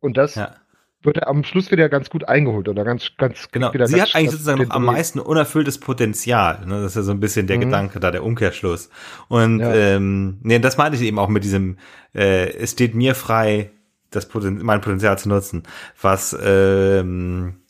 Und 0.00 0.16
das 0.16 0.34
ja 0.34 0.54
wird 1.02 1.26
am 1.26 1.44
Schluss 1.44 1.70
wieder 1.70 1.88
ganz 1.88 2.10
gut 2.10 2.28
eingeholt 2.28 2.68
oder 2.68 2.84
ganz, 2.84 3.12
ganz 3.16 3.48
genau. 3.50 3.72
Wieder 3.72 3.86
Sie 3.86 3.96
ganz, 3.96 4.10
hat 4.10 4.16
eigentlich 4.16 4.32
sozusagen 4.32 4.62
noch 4.62 4.70
am 4.70 4.84
meisten 4.84 5.18
unerfülltes 5.18 5.78
Potenzial. 5.78 6.66
Ne? 6.66 6.82
Das 6.82 6.92
ist 6.92 6.96
ja 6.96 7.02
so 7.02 7.12
ein 7.12 7.20
bisschen 7.20 7.46
der 7.46 7.56
mhm. 7.56 7.62
Gedanke 7.62 8.00
da, 8.00 8.10
der 8.10 8.24
Umkehrschluss. 8.24 8.90
Und 9.28 9.60
ja. 9.60 9.74
ähm, 9.74 10.38
nee, 10.42 10.58
das 10.58 10.76
meinte 10.76 10.96
ich 10.98 11.04
eben 11.04 11.18
auch 11.18 11.28
mit 11.28 11.44
diesem, 11.44 11.78
äh, 12.14 12.50
es 12.50 12.72
steht 12.72 12.94
mir 12.94 13.14
frei, 13.14 13.70
das 14.10 14.28
Poten 14.28 14.62
mein 14.62 14.80
Potenzial 14.80 15.18
zu 15.18 15.28
nutzen. 15.28 15.62
Was 16.00 16.36
ähm, 16.42 17.62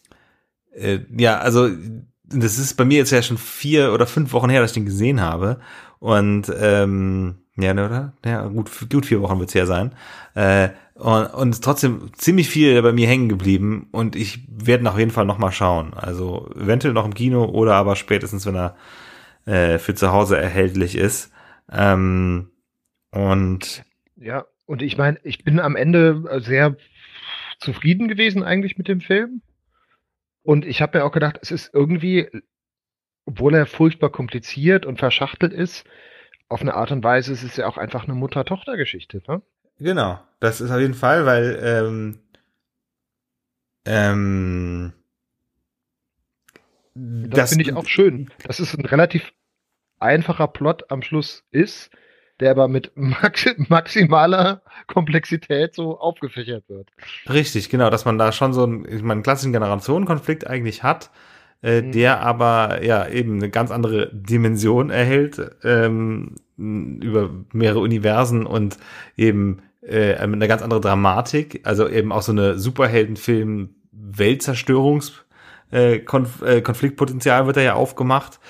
äh, 0.72 1.00
ja, 1.16 1.38
also 1.38 1.68
das 2.30 2.58
ist 2.58 2.74
bei 2.74 2.84
mir 2.84 2.98
jetzt 2.98 3.10
ja 3.10 3.22
schon 3.22 3.38
vier 3.38 3.92
oder 3.92 4.06
fünf 4.06 4.32
Wochen 4.32 4.50
her, 4.50 4.60
dass 4.60 4.70
ich 4.70 4.74
den 4.74 4.86
gesehen 4.86 5.20
habe. 5.20 5.60
Und 5.98 6.50
ähm, 6.58 7.38
ja, 7.56 7.74
ne, 7.74 7.86
oder? 7.86 8.12
Ja, 8.24 8.46
gut, 8.46 8.70
gut 8.90 9.06
vier 9.06 9.20
Wochen 9.20 9.38
wird's 9.38 9.54
ja 9.54 9.66
sein. 9.66 9.92
Äh, 10.34 10.70
und, 10.94 11.26
und 11.26 11.62
trotzdem 11.62 12.10
ziemlich 12.14 12.48
viel 12.48 12.80
bei 12.82 12.92
mir 12.92 13.08
hängen 13.08 13.28
geblieben 13.28 13.88
und 13.90 14.16
ich 14.16 14.46
werde 14.48 14.88
auf 14.90 14.98
jeden 14.98 15.10
Fall 15.10 15.24
noch 15.24 15.38
mal 15.38 15.52
schauen. 15.52 15.94
Also 15.94 16.50
eventuell 16.56 16.94
noch 16.94 17.06
im 17.06 17.14
Kino 17.14 17.44
oder 17.44 17.74
aber 17.74 17.96
spätestens, 17.96 18.46
wenn 18.46 18.56
er 18.56 18.76
äh, 19.46 19.78
für 19.78 19.94
zu 19.94 20.12
Hause 20.12 20.36
erhältlich 20.38 20.96
ist. 20.96 21.32
Ähm, 21.72 22.50
und 23.10 23.84
ja, 24.16 24.44
und 24.66 24.82
ich 24.82 24.96
meine, 24.98 25.18
ich 25.24 25.42
bin 25.42 25.58
am 25.58 25.74
Ende 25.74 26.40
sehr 26.42 26.76
zufrieden 27.58 28.08
gewesen 28.08 28.42
eigentlich 28.42 28.78
mit 28.78 28.88
dem 28.88 29.00
Film. 29.00 29.42
Und 30.42 30.64
ich 30.64 30.80
habe 30.82 30.98
mir 30.98 31.04
auch 31.04 31.12
gedacht, 31.12 31.38
es 31.42 31.50
ist 31.50 31.70
irgendwie 31.72 32.28
obwohl 33.30 33.54
er 33.54 33.66
furchtbar 33.66 34.10
kompliziert 34.10 34.86
und 34.86 34.98
verschachtelt 34.98 35.52
ist, 35.52 35.84
auf 36.48 36.62
eine 36.62 36.74
Art 36.74 36.90
und 36.90 37.04
Weise 37.04 37.32
ist 37.32 37.44
es 37.44 37.56
ja 37.56 37.68
auch 37.68 37.78
einfach 37.78 38.04
eine 38.04 38.14
Mutter-Tochter-Geschichte, 38.14 39.22
ne? 39.28 39.40
Genau, 39.78 40.18
das 40.40 40.60
ist 40.60 40.70
auf 40.70 40.80
jeden 40.80 40.94
Fall, 40.94 41.24
weil 41.26 41.58
ähm, 41.62 42.18
ähm, 43.84 44.92
das, 46.94 47.38
das 47.38 47.50
finde 47.50 47.64
ich 47.64 47.72
auch 47.72 47.86
schön, 47.86 48.30
dass 48.42 48.58
es 48.58 48.76
ein 48.76 48.84
relativ 48.84 49.32
einfacher 50.00 50.48
Plot 50.48 50.90
am 50.90 51.02
Schluss 51.02 51.44
ist, 51.52 51.90
der 52.40 52.52
aber 52.52 52.68
mit 52.68 52.92
maximaler 52.94 54.62
Komplexität 54.86 55.74
so 55.74 55.98
aufgefächert 55.98 56.64
wird. 56.68 56.88
Richtig, 57.28 57.68
genau, 57.68 57.90
dass 57.90 58.04
man 58.04 58.18
da 58.18 58.32
schon 58.32 58.52
so 58.52 58.64
einen, 58.64 58.84
ich 58.84 59.02
meine, 59.02 59.12
einen 59.12 59.22
klassischen 59.22 59.52
Generationenkonflikt 59.52 60.46
eigentlich 60.46 60.82
hat, 60.82 61.10
äh, 61.62 61.82
mhm. 61.82 61.92
der 61.92 62.20
aber 62.20 62.82
ja 62.82 63.06
eben 63.06 63.36
eine 63.36 63.50
ganz 63.50 63.70
andere 63.70 64.10
Dimension 64.12 64.90
erhält 64.90 65.40
ähm, 65.62 66.36
über 66.56 67.30
mehrere 67.52 67.80
Universen 67.80 68.46
und 68.46 68.78
eben 69.16 69.62
äh, 69.82 70.14
eine 70.14 70.48
ganz 70.48 70.62
andere 70.62 70.80
Dramatik, 70.80 71.60
also 71.64 71.88
eben 71.88 72.12
auch 72.12 72.22
so 72.22 72.32
eine 72.32 72.58
Superheldenfilm 72.58 73.74
Weltzerstörungs 73.92 75.24
äh, 75.70 76.00
Konf 76.00 76.42
äh, 76.42 76.62
Konfliktpotenzial 76.62 77.46
wird 77.46 77.56
da 77.56 77.60
ja 77.60 77.74
aufgemacht, 77.74 78.40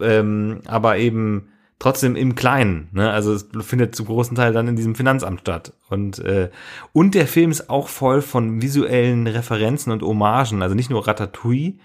ähm, 0.00 0.60
aber 0.66 0.98
eben 0.98 1.48
trotzdem 1.80 2.14
im 2.14 2.36
Kleinen. 2.36 2.88
Ne? 2.92 3.10
Also 3.10 3.32
es 3.32 3.48
findet 3.62 3.96
zu 3.96 4.04
großen 4.04 4.36
Teil 4.36 4.52
dann 4.52 4.68
in 4.68 4.76
diesem 4.76 4.94
Finanzamt 4.94 5.40
statt. 5.40 5.72
Und, 5.88 6.20
äh, 6.20 6.50
und 6.92 7.16
der 7.16 7.26
Film 7.26 7.50
ist 7.50 7.68
auch 7.68 7.88
voll 7.88 8.22
von 8.22 8.62
visuellen 8.62 9.26
Referenzen 9.26 9.90
und 9.90 10.02
Hommagen. 10.02 10.62
Also 10.62 10.76
nicht 10.76 10.90
nur 10.90 11.08
Ratatouille, 11.08 11.78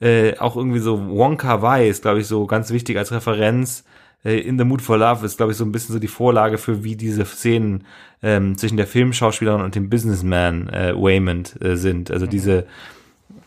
äh, 0.00 0.36
auch 0.38 0.56
irgendwie 0.56 0.80
so 0.80 1.08
Wonka 1.08 1.62
Wai 1.62 1.88
ist, 1.88 2.02
glaube 2.02 2.20
ich, 2.20 2.26
so 2.26 2.46
ganz 2.46 2.70
wichtig 2.70 2.96
als 2.96 3.12
Referenz. 3.12 3.84
Äh, 4.24 4.40
In 4.40 4.58
the 4.58 4.64
Mood 4.64 4.80
for 4.80 4.96
Love 4.96 5.24
ist, 5.24 5.36
glaube 5.36 5.52
ich, 5.52 5.58
so 5.58 5.64
ein 5.64 5.72
bisschen 5.72 5.92
so 5.92 5.98
die 5.98 6.08
Vorlage 6.08 6.56
für, 6.56 6.82
wie 6.82 6.96
diese 6.96 7.26
Szenen 7.26 7.84
ähm, 8.22 8.56
zwischen 8.56 8.78
der 8.78 8.86
Filmschauspielerin 8.86 9.60
und 9.60 9.74
dem 9.74 9.90
Businessman 9.90 10.70
äh, 10.70 10.94
Waymond 10.96 11.62
äh, 11.62 11.76
sind. 11.76 12.10
Also 12.10 12.24
mhm. 12.24 12.30
diese 12.30 12.66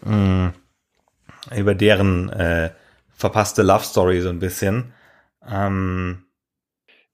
mh, 0.06 0.54
über 1.58 1.73
deren 1.73 2.30
äh, 2.30 2.69
verpasste 3.15 3.63
Love 3.63 3.84
Story 3.84 4.21
so 4.21 4.30
ein 4.30 4.39
bisschen. 4.39 4.93
Ähm, 5.50 6.24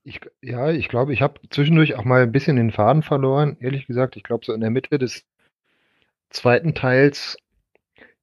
ich, 0.03 0.21
ja, 0.41 0.69
ich 0.69 0.87
glaube, 0.87 1.13
ich 1.13 1.21
habe 1.21 1.39
zwischendurch 1.49 1.95
auch 1.95 2.05
mal 2.05 2.23
ein 2.23 2.31
bisschen 2.31 2.57
den 2.57 2.71
Faden 2.71 3.01
verloren, 3.01 3.57
ehrlich 3.59 3.87
gesagt. 3.87 4.15
Ich 4.15 4.23
glaube, 4.23 4.45
so 4.45 4.53
in 4.53 4.61
der 4.61 4.69
Mitte 4.69 4.99
des 4.99 5.25
zweiten 6.29 6.75
Teils 6.75 7.37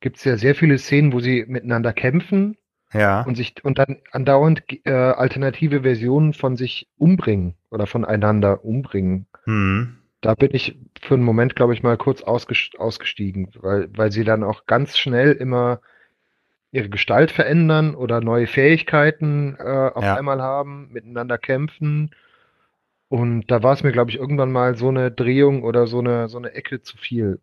gibt 0.01 0.18
es 0.18 0.25
ja 0.25 0.37
sehr 0.37 0.55
viele 0.55 0.79
Szenen, 0.79 1.12
wo 1.12 1.20
sie 1.20 1.44
miteinander 1.46 1.92
kämpfen 1.92 2.57
ja. 2.92 3.22
und 3.22 3.37
sich 3.37 3.64
und 3.64 3.79
dann 3.79 3.98
andauernd 4.11 4.62
äh, 4.85 4.92
alternative 4.92 5.83
Versionen 5.83 6.35
von 6.35 6.57
sich 6.57 6.88
umbringen 6.98 7.55
oder 7.70 7.87
voneinander 7.87 8.64
umbringen. 8.64 9.27
Mhm. 9.46 9.98
Da 10.20 10.35
bin 10.35 10.51
ich 10.53 10.79
für 11.01 11.14
einen 11.14 11.25
Moment, 11.25 11.57
glaube 11.57 11.75
ich, 11.75 11.83
mal 11.83 11.96
kurz 11.96 12.22
ausgestiegen, 12.22 13.48
weil, 13.57 13.88
weil 13.96 14.12
sie 14.12 14.22
dann 14.22 14.44
auch 14.44 14.66
ganz 14.66 14.96
schnell 14.96 15.33
immer 15.33 15.81
ihre 16.72 16.88
Gestalt 16.88 17.30
verändern 17.30 17.94
oder 17.94 18.20
neue 18.20 18.46
Fähigkeiten 18.46 19.56
äh, 19.58 19.90
auf 19.94 20.02
ja. 20.02 20.16
einmal 20.16 20.40
haben, 20.40 20.88
miteinander 20.90 21.38
kämpfen. 21.38 22.11
Und 23.08 23.50
da 23.50 23.62
war 23.62 23.74
es 23.74 23.82
mir, 23.82 23.92
glaube 23.92 24.11
ich, 24.11 24.18
irgendwann 24.18 24.50
mal 24.50 24.74
so 24.74 24.88
eine 24.88 25.11
Drehung 25.11 25.64
oder 25.64 25.87
so 25.87 25.98
eine, 25.98 26.30
so 26.30 26.38
eine 26.38 26.52
Ecke 26.54 26.82
zu 26.82 26.96
viel. 26.96 27.40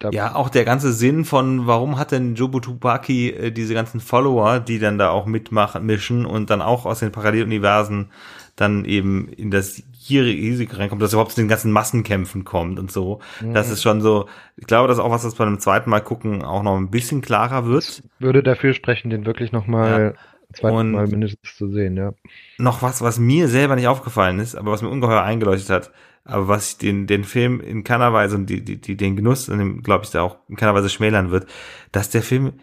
Da 0.00 0.10
ja, 0.10 0.34
auch 0.34 0.48
der 0.48 0.64
ganze 0.64 0.92
Sinn 0.92 1.24
von, 1.24 1.66
warum 1.66 1.98
hat 1.98 2.10
denn 2.12 2.34
Jobu 2.34 2.60
Tupaki 2.60 3.30
äh, 3.30 3.50
diese 3.52 3.74
ganzen 3.74 4.00
Follower, 4.00 4.58
die 4.58 4.80
dann 4.80 4.98
da 4.98 5.10
auch 5.10 5.26
mitmachen, 5.26 5.86
mischen 5.86 6.26
und 6.26 6.50
dann 6.50 6.60
auch 6.60 6.84
aus 6.84 7.00
den 7.00 7.12
Paralleluniversen 7.12 8.10
dann 8.56 8.84
eben 8.84 9.28
in 9.28 9.50
das 9.50 9.82
hier 10.04 10.24
Risiko 10.24 10.76
reinkommt, 10.76 11.00
dass 11.00 11.12
überhaupt 11.12 11.30
zu 11.30 11.40
den 11.40 11.48
ganzen 11.48 11.70
Massenkämpfen 11.70 12.44
kommt 12.44 12.80
und 12.80 12.90
so. 12.90 13.20
Mhm. 13.40 13.54
Das 13.54 13.70
ist 13.70 13.82
schon 13.82 14.00
so, 14.00 14.26
ich 14.56 14.66
glaube, 14.66 14.88
das 14.88 14.98
ist 14.98 15.04
auch 15.04 15.10
was, 15.10 15.22
das 15.22 15.36
bei 15.36 15.44
einem 15.44 15.60
zweiten 15.60 15.90
Mal 15.90 16.00
gucken 16.00 16.42
auch 16.42 16.64
noch 16.64 16.76
ein 16.76 16.90
bisschen 16.90 17.20
klarer 17.20 17.66
wird. 17.66 17.86
Das 17.86 18.02
würde 18.18 18.42
dafür 18.42 18.74
sprechen, 18.74 19.10
den 19.10 19.26
wirklich 19.26 19.52
nochmal 19.52 20.16
ja. 20.16 20.54
zweites 20.54 20.92
Mal 20.92 21.06
mindestens 21.06 21.56
zu 21.56 21.68
sehen, 21.68 21.96
ja. 21.96 22.14
Noch 22.58 22.82
was, 22.82 23.00
was 23.00 23.20
mir 23.20 23.46
selber 23.46 23.76
nicht 23.76 23.86
aufgefallen 23.86 24.40
ist, 24.40 24.56
aber 24.56 24.72
was 24.72 24.82
mir 24.82 24.88
ungeheuer 24.88 25.22
eingeleuchtet 25.22 25.70
hat, 25.70 25.92
aber 26.24 26.48
was 26.48 26.78
den, 26.78 27.06
den 27.06 27.22
Film 27.22 27.60
in 27.60 27.84
keiner 27.84 28.12
Weise 28.12 28.34
und 28.34 28.46
die, 28.46 28.64
die, 28.64 28.80
die, 28.80 28.96
den 28.96 29.14
Genuss, 29.14 29.50
glaube 29.84 30.04
ich, 30.04 30.10
da 30.10 30.22
auch 30.22 30.38
in 30.48 30.56
keiner 30.56 30.74
Weise 30.74 30.88
schmälern 30.88 31.30
wird, 31.30 31.46
dass 31.92 32.10
der 32.10 32.22
Film 32.22 32.54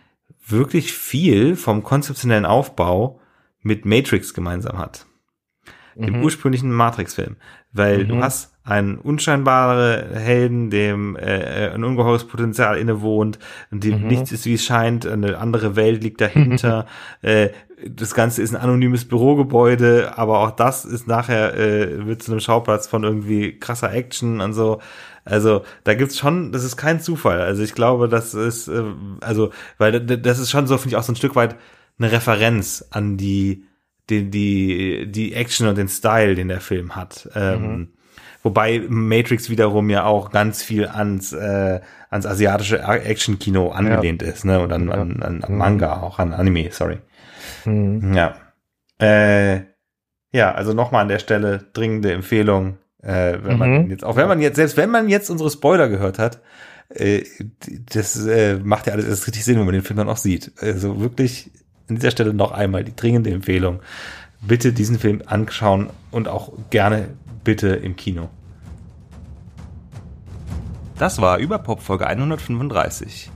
wirklich 0.45 0.91
viel 0.91 1.55
vom 1.55 1.83
konzeptionellen 1.83 2.45
Aufbau 2.45 3.21
mit 3.61 3.85
Matrix 3.85 4.33
gemeinsam 4.33 4.77
hat 4.77 5.05
dem 5.95 6.17
mhm. 6.17 6.23
ursprünglichen 6.23 6.71
Matrix-Film. 6.71 7.35
Weil 7.71 8.03
mhm. 8.03 8.07
du 8.07 8.23
hast 8.23 8.53
einen 8.63 8.97
unscheinbaren 8.97 10.15
Helden, 10.15 10.69
dem 10.69 11.15
äh, 11.15 11.67
äh, 11.67 11.71
ein 11.71 11.83
ungeheures 11.83 12.25
Potenzial 12.25 12.77
innewohnt, 12.77 13.39
und 13.71 13.83
dem 13.83 14.01
mhm. 14.01 14.07
nichts 14.07 14.31
ist, 14.31 14.45
wie 14.45 14.53
es 14.53 14.63
scheint, 14.63 15.07
eine 15.07 15.37
andere 15.37 15.75
Welt 15.75 16.03
liegt 16.03 16.21
dahinter. 16.21 16.85
äh, 17.21 17.49
das 17.87 18.13
Ganze 18.13 18.41
ist 18.41 18.53
ein 18.53 18.61
anonymes 18.61 19.05
Bürogebäude, 19.05 20.17
aber 20.17 20.39
auch 20.39 20.51
das 20.51 20.85
ist 20.85 21.07
nachher, 21.07 21.57
äh, 21.57 22.05
wird 22.05 22.21
zu 22.21 22.31
einem 22.31 22.41
Schauplatz 22.41 22.87
von 22.87 23.03
irgendwie 23.03 23.57
krasser 23.57 23.91
Action 23.93 24.41
und 24.41 24.53
so. 24.53 24.79
Also 25.25 25.63
da 25.83 25.93
gibt's 25.93 26.17
schon, 26.17 26.51
das 26.51 26.63
ist 26.63 26.75
kein 26.75 26.99
Zufall. 26.99 27.41
Also 27.41 27.63
ich 27.63 27.73
glaube, 27.73 28.09
das 28.09 28.33
ist, 28.33 28.67
äh, 28.67 28.83
also, 29.21 29.51
weil 29.77 29.99
das 30.01 30.39
ist 30.39 30.51
schon 30.51 30.67
so, 30.67 30.77
finde 30.77 30.89
ich, 30.89 30.97
auch 30.97 31.03
so 31.03 31.13
ein 31.13 31.17
Stück 31.17 31.35
weit 31.35 31.55
eine 31.97 32.11
Referenz 32.11 32.85
an 32.91 33.17
die 33.17 33.63
die, 34.09 34.29
die, 34.29 35.11
die 35.11 35.33
Action 35.33 35.67
und 35.67 35.77
den 35.77 35.87
Style, 35.87 36.35
den 36.35 36.47
der 36.47 36.61
Film 36.61 36.95
hat. 36.95 37.29
Ähm, 37.35 37.61
mhm. 37.61 37.87
Wobei 38.41 38.81
Matrix 38.87 39.49
wiederum 39.49 39.89
ja 39.89 40.05
auch 40.05 40.31
ganz 40.31 40.63
viel 40.63 40.87
ans, 40.87 41.33
äh, 41.33 41.81
ans 42.09 42.25
asiatische 42.25 42.79
Action-Kino 42.79 43.69
angelehnt 43.69 44.21
ja. 44.21 44.29
ist, 44.29 44.45
ne? 44.45 44.61
Und 44.61 44.71
an, 44.71 44.89
an, 44.89 45.21
an, 45.21 45.43
an 45.43 45.57
Manga, 45.57 45.97
mhm. 45.97 46.03
auch 46.03 46.19
an 46.19 46.33
Anime, 46.33 46.71
sorry. 46.71 46.99
Mhm. 47.65 48.13
Ja. 48.13 48.35
Äh, 48.99 49.61
ja, 50.31 50.53
also 50.53 50.73
nochmal 50.73 51.01
an 51.01 51.09
der 51.09 51.19
Stelle 51.19 51.65
dringende 51.73 52.13
Empfehlung, 52.13 52.77
äh, 53.01 53.37
wenn 53.41 53.53
mhm. 53.53 53.59
man 53.59 53.89
jetzt, 53.89 54.05
auch 54.05 54.15
wenn 54.15 54.27
man 54.27 54.39
jetzt, 54.39 54.55
selbst 54.55 54.77
wenn 54.77 54.89
man 54.89 55.09
jetzt 55.09 55.29
unsere 55.29 55.49
Spoiler 55.49 55.89
gehört 55.89 56.17
hat, 56.19 56.41
äh, 56.89 57.23
das 57.93 58.25
äh, 58.25 58.57
macht 58.63 58.87
ja 58.87 58.93
alles 58.93 59.05
erst 59.05 59.27
richtig 59.27 59.43
Sinn, 59.43 59.57
wenn 59.57 59.65
man 59.65 59.73
den 59.73 59.83
Film 59.83 59.97
dann 59.97 60.09
auch 60.09 60.17
sieht. 60.17 60.53
Also 60.59 60.99
wirklich 61.01 61.51
an 61.89 61.95
dieser 61.95 62.11
Stelle 62.11 62.33
noch 62.33 62.51
einmal 62.51 62.83
die 62.83 62.95
dringende 62.95 63.31
Empfehlung. 63.31 63.79
Bitte 64.41 64.71
diesen 64.73 64.99
Film 64.99 65.21
anschauen 65.25 65.89
und 66.11 66.27
auch 66.27 66.51
gerne 66.69 67.09
bitte 67.43 67.69
im 67.69 67.95
Kino. 67.95 68.29
Das 70.97 71.21
war 71.21 71.39
Überpop 71.39 71.81
Folge 71.81 72.07
135. 72.07 73.31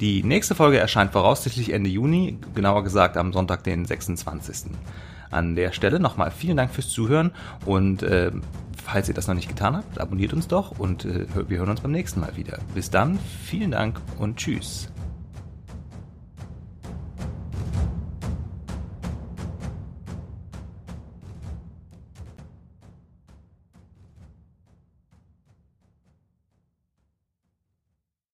Die 0.00 0.22
nächste 0.24 0.54
Folge 0.54 0.78
erscheint 0.78 1.12
voraussichtlich 1.12 1.72
Ende 1.72 1.90
Juni, 1.90 2.38
genauer 2.54 2.82
gesagt 2.82 3.16
am 3.16 3.32
Sonntag, 3.32 3.62
den 3.64 3.84
26. 3.84 4.70
An 5.30 5.54
der 5.54 5.72
Stelle 5.72 6.00
nochmal 6.00 6.30
vielen 6.30 6.56
Dank 6.56 6.72
fürs 6.72 6.88
Zuhören 6.88 7.32
und 7.64 8.02
äh, 8.02 8.32
falls 8.84 9.08
ihr 9.08 9.14
das 9.14 9.28
noch 9.28 9.34
nicht 9.34 9.48
getan 9.48 9.76
habt, 9.76 10.00
abonniert 10.00 10.32
uns 10.32 10.48
doch 10.48 10.78
und 10.78 11.04
äh, 11.04 11.26
wir 11.48 11.58
hören 11.58 11.70
uns 11.70 11.80
beim 11.80 11.92
nächsten 11.92 12.20
Mal 12.20 12.36
wieder. 12.36 12.58
Bis 12.74 12.90
dann, 12.90 13.18
vielen 13.44 13.70
Dank 13.70 14.00
und 14.18 14.36
tschüss. 14.36 14.92